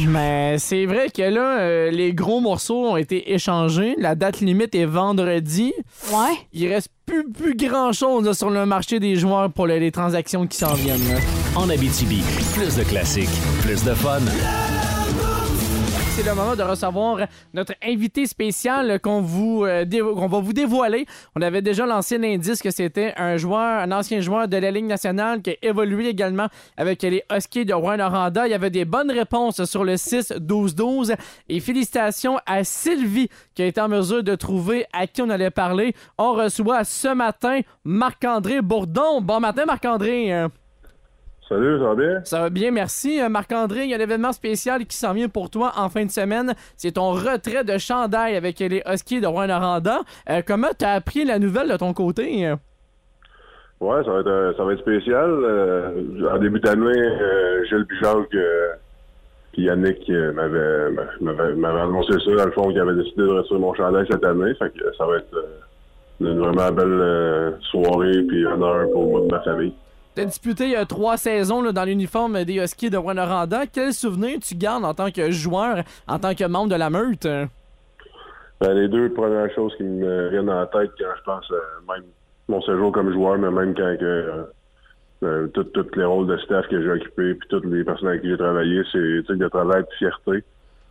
[0.07, 3.95] Mais c'est vrai que là, euh, les gros morceaux ont été échangés.
[3.99, 5.71] La date limite est vendredi.
[6.11, 6.33] Ouais.
[6.53, 10.47] Il reste plus, plus grand-chose là, sur le marché des joueurs pour le- les transactions
[10.47, 11.07] qui s'en viennent.
[11.09, 11.19] là.
[11.55, 12.23] En Abitibi,
[12.55, 13.29] plus de classiques,
[13.61, 14.19] plus de fun.
[16.15, 19.25] C'est le moment de recevoir notre invité spécial qu'on
[19.65, 21.07] euh, va vous dévoiler.
[21.35, 24.85] On avait déjà lancé l'indice que c'était un joueur, un ancien joueur de la Ligue
[24.85, 28.45] nationale qui a évolué également avec les Huskies de Rouen-Noranda.
[28.47, 31.15] Il y avait des bonnes réponses sur le 6-12-12
[31.49, 35.49] et félicitations à Sylvie qui a été en mesure de trouver à qui on allait
[35.49, 35.95] parler.
[36.19, 39.19] On reçoit ce matin Marc-André Bourdon.
[39.21, 40.47] Bon matin Marc-André.
[41.49, 42.23] Salut, ça va bien?
[42.23, 43.21] Ça va bien, merci.
[43.21, 46.05] Euh, Marc-André, il y a un événement spécial qui s'en vient pour toi en fin
[46.05, 46.53] de semaine.
[46.77, 49.99] C'est ton retrait de chandail avec les Huskies de Rouen-Noranda.
[50.29, 52.53] Euh, comment t'as appris la nouvelle de ton côté?
[53.83, 55.29] Ouais, ça va être, euh, ça va être spécial.
[55.29, 58.29] Euh, en début d'année, euh, Gilles Bijac
[59.51, 64.05] puis Yannick m'avaient annoncé ça, dans le fond, qu'ils avaient décidé de retirer mon chandail
[64.09, 64.55] cette année.
[64.55, 65.45] Fait que ça va être
[66.21, 69.73] une vraiment belle soirée puis honneur pour moi et ma famille.
[70.15, 73.65] T'as disputé euh, trois saisons dans l'uniforme des Huskies de Rouen-Noranda.
[73.65, 77.25] Quel souvenir tu gardes en tant que joueur, en tant que membre de la meute?
[77.25, 81.57] Ben, les deux premières choses qui me viennent en tête quand je pense euh,
[81.87, 82.03] même
[82.47, 83.95] mon séjour comme joueur, mais même quand
[85.53, 88.37] tous les rôles de staff que j'ai occupés puis toutes les personnes avec qui j'ai
[88.37, 88.99] travaillé, c'est
[89.35, 90.43] de travail et de fierté.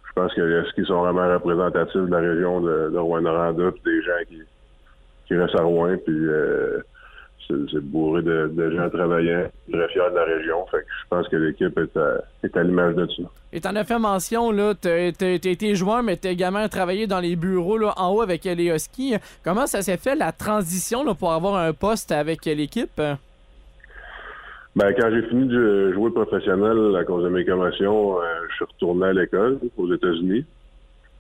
[0.09, 3.83] Je pense que les skis sont vraiment représentatifs de la région de, de Rouen-Noranda puis
[3.85, 6.83] des gens qui, restent à Rouen euh,
[7.49, 10.67] c'est bourré de, de gens travaillants, très fiers de la région.
[10.71, 13.23] Fait que je pense que l'équipe est à, l'image de ça.
[13.53, 17.37] Et t'en as fait mention, là, t'as été joueur, mais t'as également travaillé dans les
[17.37, 19.17] bureaux là, en haut avec les Huskies.
[19.45, 23.01] Comment ça s'est fait la transition là, pour avoir un poste avec l'équipe?
[24.75, 28.65] Ben, quand j'ai fini de jouer professionnel à cause de mes commotions, euh, je suis
[28.65, 30.47] retourné à l'école aux États-Unis.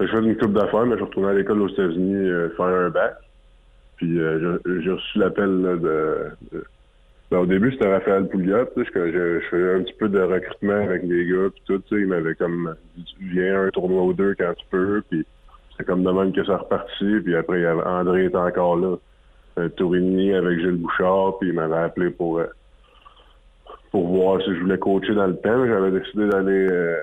[0.00, 2.64] Je fais une coupe d'affaires, mais je suis retourné à l'école aux États-Unis euh, faire
[2.64, 3.14] un bac.
[3.96, 5.76] Puis euh, j'ai reçu l'appel de,
[6.52, 6.64] de-
[7.30, 8.68] ben, au début, c'était Raphaël Pouliot.
[8.76, 11.48] Je, je, je faisais un petit peu de recrutement avec les gars.
[11.54, 14.52] Puis tout, tu sais, il m'avait comme dit viens à un tournoi ou deux quand
[14.54, 15.02] tu peux.
[15.08, 15.24] Puis
[15.76, 17.20] c'est comme de même que ça repartit.
[17.24, 18.96] Puis après, André était encore là.
[19.58, 21.38] Euh, Tourigny avec Gilles Bouchard.
[21.38, 22.38] Puis il m'avait appelé pour.
[22.38, 22.46] euh,
[23.90, 25.66] pour voir si je voulais coacher dans le temps.
[25.66, 26.96] J'avais décidé d'aller euh,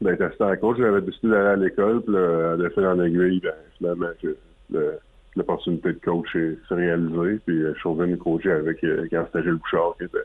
[0.00, 0.78] d'être assistant coach.
[0.78, 2.02] J'avais décidé d'aller à l'école.
[2.02, 4.36] Puis là, de fil en aiguille, ben, finalement, que
[4.72, 4.98] le-
[5.36, 7.40] l'opportunité de coach s'est réalisée.
[7.46, 10.18] Puis euh, je suis revenu coacher avec euh, quand c'était Gilles Bouchard qui était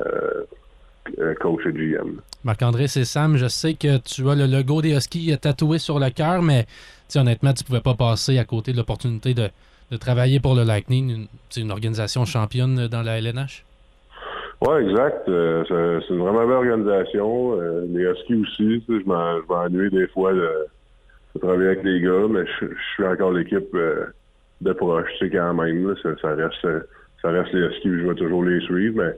[0.00, 0.42] euh,
[1.18, 2.20] euh, coach et GM.
[2.44, 3.36] Marc-André, c'est Sam.
[3.36, 6.66] Je sais que tu as le logo des Huskies tatoué sur le cœur, mais
[7.16, 9.48] honnêtement, tu pouvais pas passer à côté de l'opportunité de,
[9.90, 13.64] de travailler pour le Lightning, une, c'est une organisation championne dans la LNH.
[14.62, 15.26] Oui, exact.
[15.28, 15.64] Euh,
[16.06, 17.58] c'est une vraiment belle organisation.
[17.60, 18.84] Euh, les Huskies aussi.
[18.88, 20.48] Je m'en- je m'ennuie des fois de,
[21.34, 24.06] de travailler avec les gars, mais je, je suis encore l'équipe euh,
[24.60, 25.88] de proche, tu sais, quand même.
[25.88, 25.94] là.
[26.02, 26.80] ça, ça reste euh,
[27.22, 29.12] ça reste les Huskies, je vais toujours les suivre, mais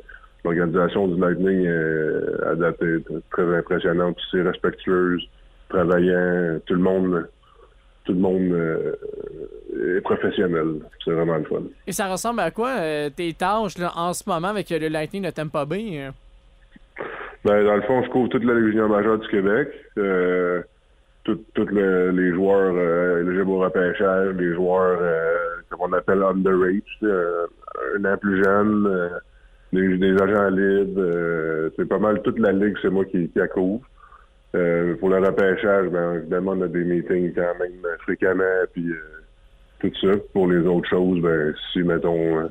[0.44, 5.22] l'organisation du Lightning euh, à date est très impressionnante, c'est respectueuse,
[5.68, 7.26] travaillant, tout le monde
[8.04, 10.80] tout le monde euh, est professionnel.
[11.04, 11.62] C'est vraiment le fun.
[11.86, 14.88] Et ça ressemble à quoi euh, tes tâches là, en ce moment avec euh, le
[14.88, 16.00] Lightning de Tampa Bay?
[16.00, 16.10] euh?
[17.44, 19.68] Ben, dans le fond, je couvre toute la Légion majeure du Québec.
[21.24, 25.36] Tous le- les joueurs euh, éligibles au repêchage, les joueurs euh,
[25.70, 27.46] qu'on appelle underage, euh,
[27.96, 29.08] un an plus jeune, euh,
[29.72, 31.00] les, des agents libres.
[31.00, 33.84] euh, c'est pas mal toute la ligue, c'est moi qui, qui la couvre.
[34.56, 38.42] Euh, pour le repêchage, ben, évidemment, on a des meetings quand même fréquemment,
[38.72, 38.90] puis
[39.80, 40.14] tout ça.
[40.32, 42.48] Pour les autres choses, ben, si, mettons,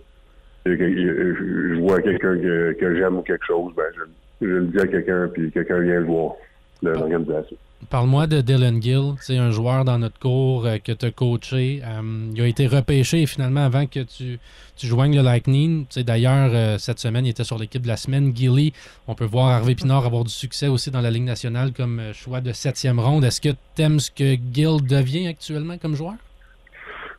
[0.65, 4.79] je je vois quelqu'un que, que j'aime ou quelque chose, ben, je, je le dis
[4.79, 6.35] à quelqu'un, puis quelqu'un vient le voir,
[6.81, 7.57] de l'organisation.
[7.89, 11.81] Parle-moi de Dylan Gill, c'est un joueur dans notre cours euh, que tu as coaché.
[11.83, 12.01] Euh,
[12.33, 14.39] il a été repêché finalement avant que tu,
[14.77, 15.85] tu joignes le Lightning.
[16.05, 18.35] D'ailleurs, euh, cette semaine, il était sur l'équipe de la semaine.
[18.35, 18.73] Gilly,
[19.07, 22.39] on peut voir Harvey Pinard avoir du succès aussi dans la Ligue nationale comme choix
[22.39, 23.23] de septième ronde.
[23.25, 26.13] Est-ce que tu aimes ce que Gill devient actuellement comme joueur?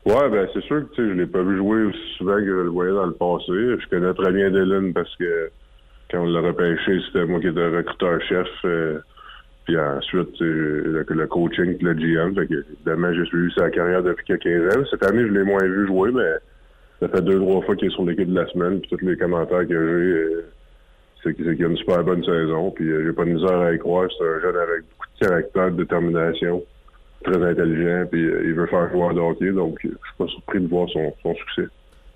[0.06, 2.70] Ouais, ben c'est sûr que je l'ai pas vu jouer aussi souvent que je le
[2.70, 3.44] voyais dans le passé.
[3.48, 5.50] Je connais très bien Dylan parce que
[6.10, 8.48] quand on l'a repêché, c'était moi qui étais recruteur-chef.
[9.72, 12.34] Puis ensuite, sais, le, le coaching le GM.
[12.34, 14.84] Fait que, évidemment, j'ai suivi sa carrière depuis quelques 15 ans.
[14.90, 16.32] Cette année, je l'ai moins vu jouer, mais
[17.00, 18.80] ça fait deux, trois fois qu'il est sur l'équipe de la semaine.
[18.80, 20.44] Puis tous les commentaires que j'ai, euh,
[21.22, 22.70] c'est qu'il a une super bonne saison.
[22.72, 24.08] Puis euh, j'ai pas de misère à y croire.
[24.18, 26.62] C'est un jeune avec beaucoup de caractère, de détermination,
[27.24, 28.06] très intelligent.
[28.10, 29.52] Puis euh, il veut faire joueur de hockey.
[29.52, 31.68] Donc, euh, je suis pas surpris de voir son succès.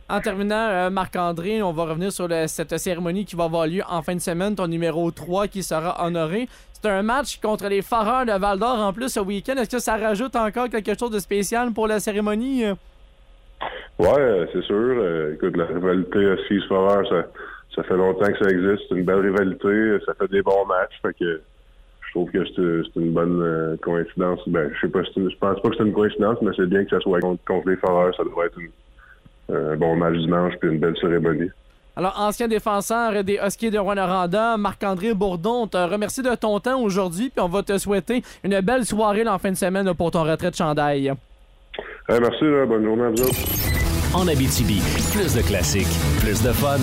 [0.09, 4.03] En terminant, euh, Marc-André, on va revenir sur cette cérémonie qui va avoir lieu en
[4.03, 6.49] fin de semaine, ton numéro 3 qui sera honoré.
[6.73, 9.55] C'est un match contre les Foreurs de Val d'Or en plus ce week-end.
[9.57, 12.65] Est-ce que ça rajoute encore quelque chose de spécial pour la cérémonie?
[13.99, 14.77] Ouais, euh, c'est sûr.
[14.77, 17.25] Euh, écoute, la rivalité Six Foreur, ça,
[17.75, 18.85] ça fait longtemps que ça existe.
[18.89, 19.99] C'est une belle rivalité.
[20.07, 21.01] Ça fait des bons matchs.
[21.03, 21.41] Fait que
[22.07, 24.39] je trouve que c'est une bonne coïncidence.
[24.47, 26.91] Ben, je sais pas, je pense pas que c'est une coïncidence, mais c'est bien que
[26.91, 28.15] ça soit contre, les Foreurs.
[28.15, 28.71] Ça devrait être une-
[29.53, 31.51] un bon match dimanche puis une belle cérémonie.
[31.99, 36.79] Alors, ancien défenseur des Huskies de Rwanda, Marc-André Bourdon, on te remercie de ton temps
[36.79, 40.25] aujourd'hui, puis on va te souhaiter une belle soirée en fin de semaine pour ton
[40.25, 41.15] retrait de chandail.
[42.11, 43.39] Eh, merci, là, bonne journée à vous autres.
[44.15, 44.83] En Abitibi,
[45.13, 45.89] plus de classiques,
[46.21, 46.77] plus de fun.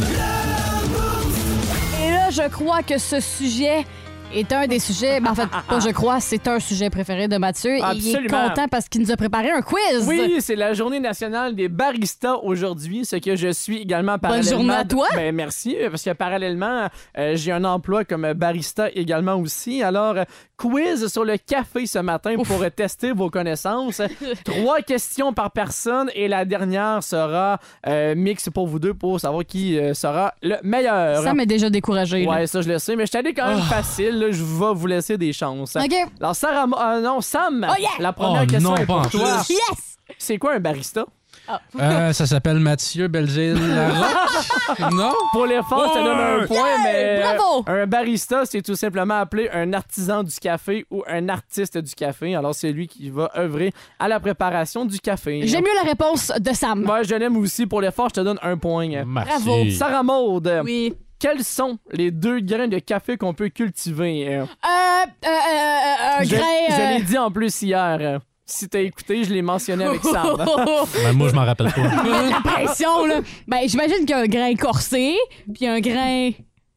[2.03, 3.85] Et là, je crois que ce sujet
[4.33, 5.19] est un des sujets.
[5.19, 7.71] ben, en fait, pas je crois, c'est un sujet préféré de Mathieu.
[7.71, 8.49] Et il est Absolument.
[8.49, 10.05] content parce qu'il nous a préparé un quiz.
[10.07, 14.51] Oui, c'est la journée nationale des baristas aujourd'hui, ce que je suis également parallèlement.
[14.51, 15.07] journée à toi.
[15.15, 19.83] Ben, merci, parce que parallèlement, euh, j'ai un emploi comme barista également aussi.
[19.83, 20.15] Alors,
[20.57, 24.01] quiz sur le café ce matin pour tester vos connaissances.
[24.45, 29.45] Trois questions par personne et la dernière sera euh, mix pour vous deux pour savoir
[29.45, 31.23] qui euh, sera le meilleur.
[31.23, 32.23] Ça m'est déjà découragé.
[32.25, 32.31] là.
[32.31, 34.22] Ouais, ça je le sais, mais je allé quand même facile.
[34.25, 34.31] Là.
[34.31, 35.75] Je vais vous laisser des chances.
[35.75, 35.95] OK.
[36.19, 36.65] Alors, Sarah,
[36.95, 37.89] euh, non, Sam, Oh, yeah!
[37.99, 39.43] la première Oh, question non, est pas en pour toi.
[39.49, 39.97] Yes!
[40.17, 41.05] C'est quoi un barista?
[41.77, 44.79] Euh, ça s'appelle Mathieu Belzile Larocque.
[44.93, 45.11] non?
[45.33, 47.63] Pour l'effort, je te donne un point, mais euh, Bravo!
[47.67, 52.33] un barista, c'est tout simplement appelé un artisan du café ou un artiste du café.
[52.35, 55.41] Alors, c'est lui qui va œuvrer à la préparation du café.
[55.45, 56.81] J'aime mieux la réponse de Sam.
[56.83, 57.65] Moi, je l'aime aussi.
[57.65, 59.03] Pour l'effort, je te donne un point.
[59.05, 59.69] Bravo.
[59.71, 60.93] Sarah Maud, Oui.
[61.23, 64.27] Quels sont les deux grains de café qu'on peut cultiver?
[64.27, 66.45] Euh, euh, euh, euh, un je grain.
[66.67, 68.19] je euh, l'ai dit en plus hier.
[68.45, 70.35] Si t'as écouté, je l'ai mentionné avec Sam.
[71.01, 71.81] Ben, moi, je m'en rappelle pas.
[72.29, 73.21] la pression, là.
[73.47, 75.15] Ben, j'imagine qu'il y a un grain corsé,
[75.53, 76.31] puis un grain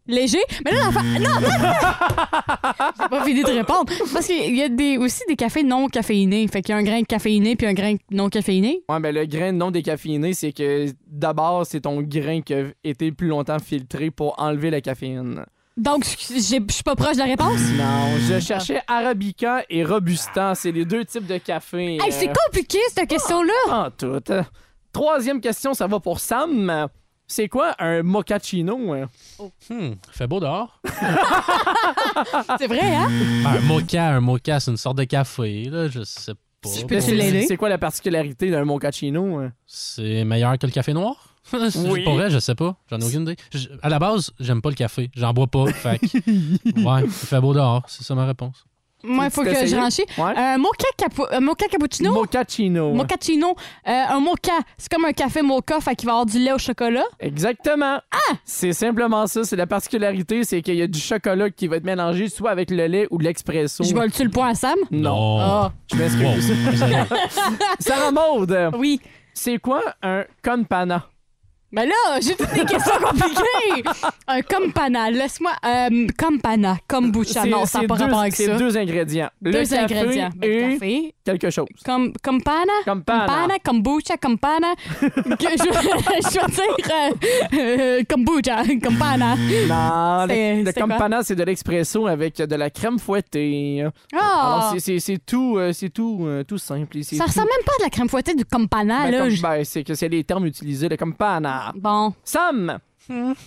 [0.08, 0.38] léger?
[0.64, 1.02] Mais là, l'enfant.
[1.02, 1.48] Non, non, non!
[3.02, 3.92] J'ai pas fini de répondre.
[4.12, 6.46] Parce qu'il y a des, aussi des cafés non caféinés.
[6.48, 8.82] Fait qu'il y a un grain caféiné puis un grain non caféiné.
[8.88, 13.12] Ouais, ben le grain non décaféiné, c'est que d'abord, c'est ton grain qui a été
[13.12, 15.44] plus longtemps filtré pour enlever la caféine.
[15.76, 17.60] Donc, j'ai- je suis pas proche de la réponse?
[17.76, 20.54] Non, je cherchais Arabica et Robusta.
[20.54, 21.98] C'est les deux types de café.
[22.02, 23.52] Hey, c'est euh, compliqué, cette question-là.
[23.86, 24.22] En tout.
[24.92, 26.88] Troisième question, ça va pour Sam.
[27.28, 28.92] C'est quoi un mochaccino?
[28.92, 29.08] hein?
[29.68, 30.80] Hmm, fait beau dehors.
[32.58, 33.08] C'est vrai, hein?
[33.46, 36.68] Un mocha, un mocha, c'est une sorte de café, là, je sais pas.
[36.68, 39.38] C'est- C'est quoi la particularité d'un mochaccino?
[39.38, 39.52] hein?
[39.66, 41.34] C'est meilleur que le café noir?
[41.52, 42.02] Oui.
[42.04, 42.76] Pour vrai, je sais pas.
[42.90, 43.36] J'en ai aucune idée.
[43.52, 45.10] Je- à la base, j'aime pas le café.
[45.14, 45.66] J'en bois pas.
[45.66, 46.06] Fait que-
[46.84, 47.84] ouais, il fait beau dehors.
[47.88, 48.64] C'est ça ma réponse.
[49.06, 50.04] Moi, il faut que je renchie.
[50.18, 52.12] Un mocha, capu- un mocha cappuccino?
[52.12, 52.92] Mochaccino.
[52.92, 53.54] Mochaccino.
[53.86, 56.52] Euh, un mocha, c'est comme un café mocha, fait qu'il va y avoir du lait
[56.52, 57.04] au chocolat.
[57.20, 57.98] Exactement.
[58.10, 58.34] Ah!
[58.44, 59.44] C'est simplement ça.
[59.44, 62.70] C'est la particularité, c'est qu'il y a du chocolat qui va être mélangé soit avec
[62.70, 63.84] le lait ou l'expresso.
[63.84, 64.76] Je vole-tu le point à Sam?
[64.90, 65.38] Non.
[65.40, 65.72] Ah.
[65.92, 66.52] Je m'excuse.
[67.78, 68.70] Sarah Maud.
[68.78, 69.00] Oui.
[69.34, 71.04] C'est quoi un conpana?
[71.72, 73.82] Mais là, j'ai toutes des questions compliquées.
[74.28, 75.50] un compana, laisse-moi.
[75.64, 77.42] Euh, compana, kombucha.
[77.42, 78.56] C'est- Non, ça n'a c'est pas deux- rapport avec C'est ça.
[78.56, 79.28] deux ingrédients.
[79.42, 80.30] Deux le café ingrédients.
[80.36, 81.14] Ben, et café.
[81.24, 81.66] quelque chose.
[81.84, 82.72] Com compana?
[82.84, 83.58] Compana.
[83.64, 84.74] kombucha, compana.
[85.00, 89.34] Que je, je vais dire euh, euh, kombucha, compana.
[89.68, 93.84] Non, C'est- le, c'est campana, c'est de l'expresso avec de la crème fouettée.
[94.14, 94.18] Ah!
[94.18, 96.98] Alors, c'est- c'est c'est tout, euh, c'est tout, euh, tout simple.
[97.02, 99.36] c'est Ça tout- ressemble même pas à de la crème fouettée du compana, Ben, là.
[99.42, 101.55] ben, c'est que c'est les termes utilisés, le campana.
[101.74, 102.14] Bon.
[102.24, 102.78] Sam,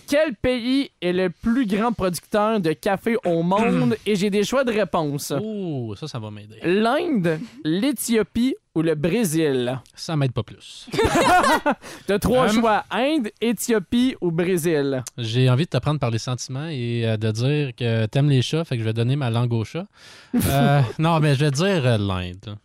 [0.06, 3.96] quel pays est le plus grand producteur de café au monde?
[4.06, 5.32] Et j'ai des choix de réponse.
[5.42, 6.58] Oh, ça, ça va m'aider.
[6.62, 9.78] L'Inde, l'Éthiopie ou le Brésil?
[9.94, 10.88] Ça m'aide pas plus.
[12.06, 12.60] T'as trois Hum.
[12.60, 12.84] choix.
[12.90, 15.02] Inde, Éthiopie ou Brésil?
[15.18, 18.42] J'ai envie de te prendre par les sentiments et euh, de dire que t'aimes les
[18.42, 19.86] chats, fait que je vais donner ma langue au chat.
[20.46, 22.56] Euh, non, mais je vais dire euh, l'Inde.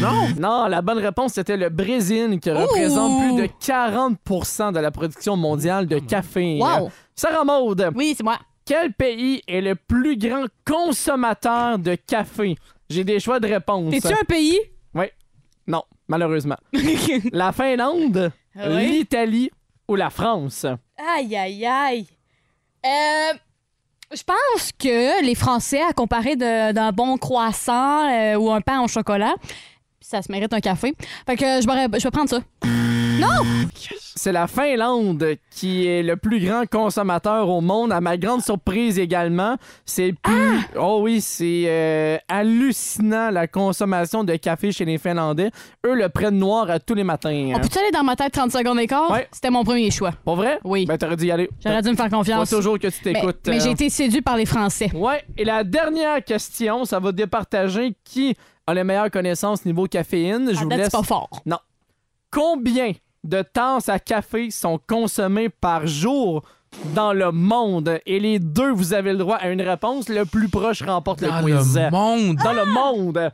[0.00, 0.28] Non!
[0.38, 5.36] Non, la bonne réponse, c'était le Brésil qui représente plus de 40% de la production
[5.36, 6.58] mondiale de café.
[6.60, 6.90] Wow.
[7.14, 7.90] Sarah Maud.
[7.94, 8.38] Oui, c'est moi.
[8.64, 12.56] Quel pays est le plus grand consommateur de café?
[12.88, 13.90] J'ai des choix de réponse.
[13.90, 14.58] T'es-tu un pays?
[14.94, 15.06] Oui.
[15.66, 16.56] Non, malheureusement.
[17.32, 19.50] la Finlande, Ah l'Italie
[19.88, 20.66] ou la France?
[21.16, 22.06] Aïe, aïe, aïe.
[22.84, 23.34] Euh,
[24.12, 28.88] je pense que les Français, à comparer d'un bon croissant euh, ou un pain au
[28.88, 29.34] chocolat,
[30.00, 30.94] ça se mérite un café.
[31.26, 32.40] Fait que je vais, je vais prendre ça.
[33.20, 33.44] Non!
[34.16, 38.98] C'est la Finlande qui est le plus grand consommateur au monde, à ma grande surprise
[38.98, 39.56] également.
[39.84, 40.58] C'est plus...
[40.78, 45.50] Oh oui, c'est euh, hallucinant la consommation de café chez les Finlandais.
[45.86, 47.30] Eux le prennent noir à tous les matins.
[47.30, 47.60] On hein.
[47.60, 49.10] peut-tu aller dans ma tête 30 secondes d'écart?
[49.10, 49.28] Ouais.
[49.32, 50.12] C'était mon premier choix.
[50.24, 50.58] Pas vrai?
[50.64, 50.86] Oui.
[50.86, 51.50] Ben t'aurais dû y aller.
[51.64, 52.48] J'aurais dû me faire confiance.
[52.48, 53.40] Faut toujours que tu Mais, t'écoutes.
[53.46, 53.64] mais euh.
[53.64, 54.90] j'ai été séduit par les Français.
[54.94, 58.36] Ouais, et la dernière question, ça va départager qui
[58.70, 60.50] a les meilleures connaissances niveau caféine.
[60.52, 60.84] Je À vous laisse.
[60.86, 61.28] c'est pas fort.
[61.46, 61.58] Non.
[62.30, 62.92] Combien
[63.24, 66.42] de tasses à café sont consommées par jour
[66.94, 67.98] dans le monde?
[68.06, 70.08] Et les deux, vous avez le droit à une réponse.
[70.08, 71.76] Le plus proche remporte Dans le quiz.
[71.76, 72.36] le monde?
[72.36, 73.30] Dans le monde.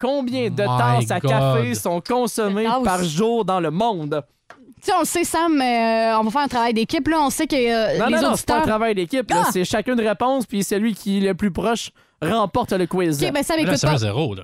[0.00, 1.30] Combien de My tasses à God.
[1.30, 2.82] café sont consommées tasses.
[2.82, 4.22] par jour dans le monde?
[4.84, 7.06] Tu sais, on le sait, Sam, euh, on va faire un travail d'équipe.
[7.06, 8.62] Là, on sait que euh, Non, les non, non, c'est pas un auditeurs.
[8.62, 9.30] travail d'équipe.
[9.30, 9.42] là.
[9.46, 9.50] Ah!
[9.52, 13.22] C'est chacune réponse, puis celui qui est le plus proche remporte le quiz.
[13.22, 13.92] OK, ben Sam, Là, écoute c'est pas.
[13.92, 14.42] un zéro, là.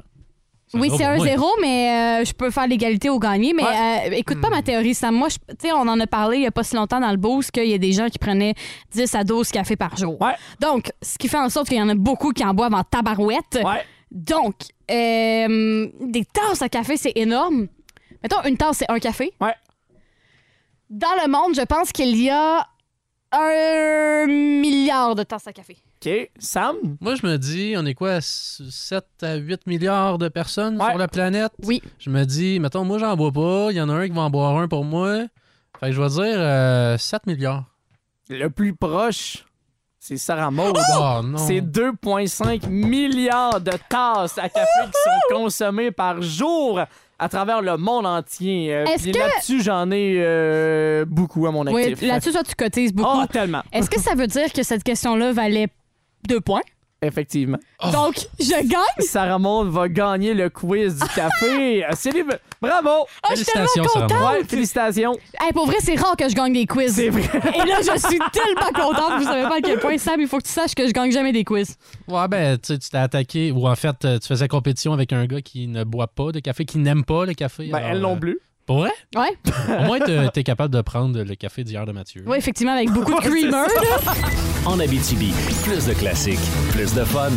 [0.74, 3.54] Oui, c'est un zéro, mais euh, je peux faire l'égalité au gagné.
[3.54, 5.14] Mais euh, écoute pas ma théorie, Sam.
[5.14, 7.16] Moi, tu sais, on en a parlé il y a pas si longtemps dans le
[7.16, 8.54] boost qu'il y a des gens qui prenaient
[8.92, 10.18] 10 à 12 cafés par jour.
[10.60, 12.84] Donc, ce qui fait en sorte qu'il y en a beaucoup qui en boivent en
[12.84, 13.58] tabarouette.
[14.10, 14.54] Donc,
[14.90, 17.68] euh, des tasses à café, c'est énorme.
[18.22, 19.32] Mettons, une tasse, c'est un café.
[19.40, 19.54] Ouais.
[20.90, 22.66] Dans le monde, je pense qu'il y a
[23.32, 25.76] un milliard de tasses à café.
[26.06, 26.30] OK.
[26.38, 26.76] Sam?
[27.00, 31.08] Moi, je me dis, on est quoi, 7 à 8 milliards de personnes sur la
[31.08, 31.52] planète?
[31.64, 31.82] Oui.
[31.98, 33.68] Je me dis, mettons, moi, j'en bois pas.
[33.70, 35.22] Il y en a un qui va en boire un pour moi.
[35.80, 37.64] Fait que je vais dire euh, 7 milliards.
[38.28, 39.44] Le plus proche,
[39.98, 40.76] c'est Sarah Maud.
[40.96, 41.38] Oh, non.
[41.38, 46.80] C'est 2,5 milliards de tasses à café qui sont consommées par jour
[47.18, 48.72] à travers le monde entier.
[48.74, 52.06] Euh, Est-ce puis que- là-dessus, j'en ai euh, beaucoup à mon Oui, actif.
[52.06, 53.18] là-dessus, toi, tu cotises beaucoup.
[53.22, 53.62] Oh, tellement.
[53.72, 55.66] Est-ce que ça veut dire que cette question-là valait
[56.26, 56.62] deux points?
[57.00, 57.58] Effectivement.
[57.92, 58.80] Donc, je gagne?
[59.06, 61.84] Sarah Maud va gagner le quiz du café.
[61.88, 62.24] Euh, C'est les-
[62.60, 63.06] Bravo!
[63.22, 64.10] Ah, je suis tellement contente!
[64.10, 65.12] Ouais, félicitations.
[65.40, 66.92] Hey, pour vrai, c'est rare que je gagne des quiz.
[66.96, 67.22] C'est vrai.
[67.54, 69.18] Et là, je suis tellement contente.
[69.20, 71.12] Vous savez pas à quel point, Sam, il faut que tu saches que je gagne
[71.12, 71.76] jamais des quiz.
[72.08, 75.12] Ouais, ben, tu sais, tu t'es attaqué, ou en fait, euh, tu faisais compétition avec
[75.12, 77.68] un gars qui ne boit pas de café, qui n'aime pas le café.
[77.68, 78.40] Ben, alors, elle non euh, plus.
[78.68, 78.90] Pour vrai?
[79.16, 79.34] Ouais.
[79.80, 82.22] Au moins, t'es t'es capable de prendre le café d'hier de Mathieu.
[82.26, 83.50] Oui, effectivement, avec beaucoup de creamer.
[83.50, 83.66] là.
[84.66, 85.32] En Abitibi,
[85.64, 86.38] plus de classiques,
[86.72, 87.30] plus de fun.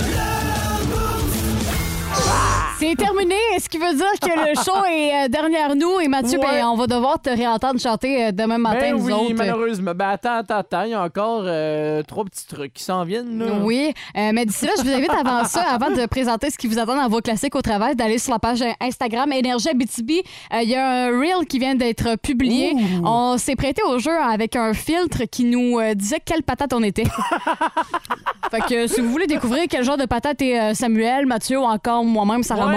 [2.81, 5.99] C'est terminé, ce qui veut dire que le show est euh, derrière nous.
[5.99, 6.45] Et Mathieu, Ouais.
[6.61, 9.33] ben, on va devoir te réentendre chanter euh, demain matin, Ben nous oui, autres.
[9.35, 9.91] malheureusement.
[9.95, 10.83] Ben attends, attends, attends.
[10.85, 13.37] Il y a encore euh, trois petits trucs qui s'en viennent.
[13.37, 13.53] Là.
[13.61, 16.65] Oui, euh, mais d'ici là, je vous invite avant ça, avant de présenter ce qui
[16.65, 20.23] vous attend dans vos classiques au travail, d'aller sur la page Instagram Énergie Abitibi.
[20.51, 22.73] Euh, Il y a un reel qui vient d'être publié.
[23.03, 26.81] On s'est prêté au jeu avec un filtre qui nous euh, disait quelle patate on
[26.81, 27.03] était.
[28.51, 31.59] fait que euh, si vous voulez découvrir quel genre de patate est euh, Samuel, Mathieu
[31.59, 32.70] ou encore moi-même, Sarah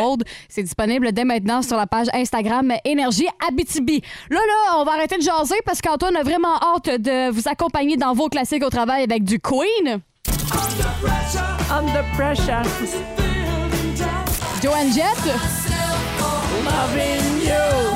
[0.49, 4.03] C'est disponible dès maintenant sur la page Instagram Énergie Abitibi.
[4.31, 7.97] Là, là, on va arrêter de jaser parce qu'Antoine a vraiment hâte de vous accompagner
[7.97, 10.01] dans vos classiques au travail avec du Queen.
[11.71, 12.63] Under pressure.
[14.63, 15.05] Joanne Jett.
[16.65, 17.95] Loving you.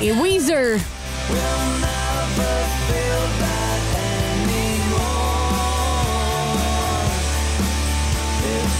[0.00, 0.78] Et Weezer.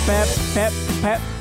[0.09, 1.38] Pep, pep, pep.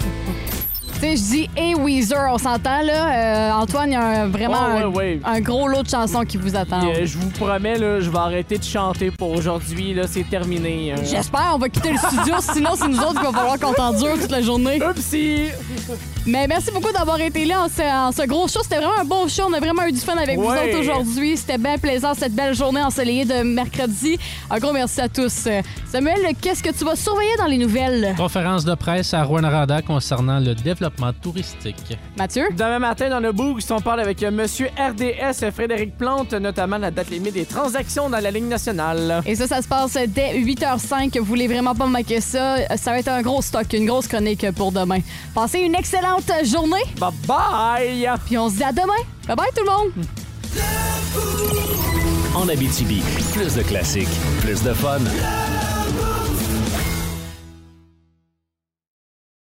[0.99, 3.49] Tu sais, je dis et Weezer, on s'entend là.
[3.49, 5.19] Euh, Antoine, il y a un- vraiment Ouais, un, ouais, ouais.
[5.23, 6.85] un gros lot de chansons qui vous attendent.
[6.85, 9.93] Euh, je vous promets, là, je vais arrêter de chanter pour aujourd'hui.
[9.93, 10.93] Là, c'est terminé.
[10.93, 11.01] hein.
[11.03, 14.19] J'espère, on va quitter le studio, sinon c'est nous autres qu'il va falloir qu'on t'endure
[14.19, 14.79] toute la journée.
[14.83, 15.49] Oupsie!
[16.25, 18.59] Mais merci beaucoup d'avoir été là en ce, en ce gros show.
[18.63, 19.43] C'était vraiment un beau show.
[19.47, 20.69] On a vraiment eu du fun avec vous Ouais.
[20.71, 21.37] autres aujourd'hui.
[21.37, 24.17] C'était bien plaisant cette belle journée ensoleillée de mercredi.
[24.49, 25.45] Un gros merci à tous.
[25.45, 28.15] Euh, Samuel, qu'est-ce que tu vas surveiller dans les nouvelles?
[28.17, 30.86] Conférence de presse à Rwanda concernant le développement
[31.21, 31.97] touristique.
[32.17, 32.47] Mathieu?
[32.51, 36.91] Demain matin, dans le Boost, on parle avec euh, Monsieur RDS Frédéric Plante, notamment la
[36.91, 39.21] date limite des transactions dans la ligne nationale.
[39.25, 41.17] Et ça, ça se passe dès 8h05.
[41.19, 42.57] Vous voulez vraiment pas manquer ça.
[42.77, 44.99] Ça va être un gros stock, une grosse chronique pour demain.
[45.33, 46.83] Passez une excellente journée.
[46.99, 48.09] Bye bye!
[48.25, 49.01] Puis on se dit à demain.
[49.27, 50.05] Bye bye tout le monde.
[52.35, 53.01] En Abitibi,
[53.33, 54.07] plus de classiques,
[54.41, 54.99] plus de fun.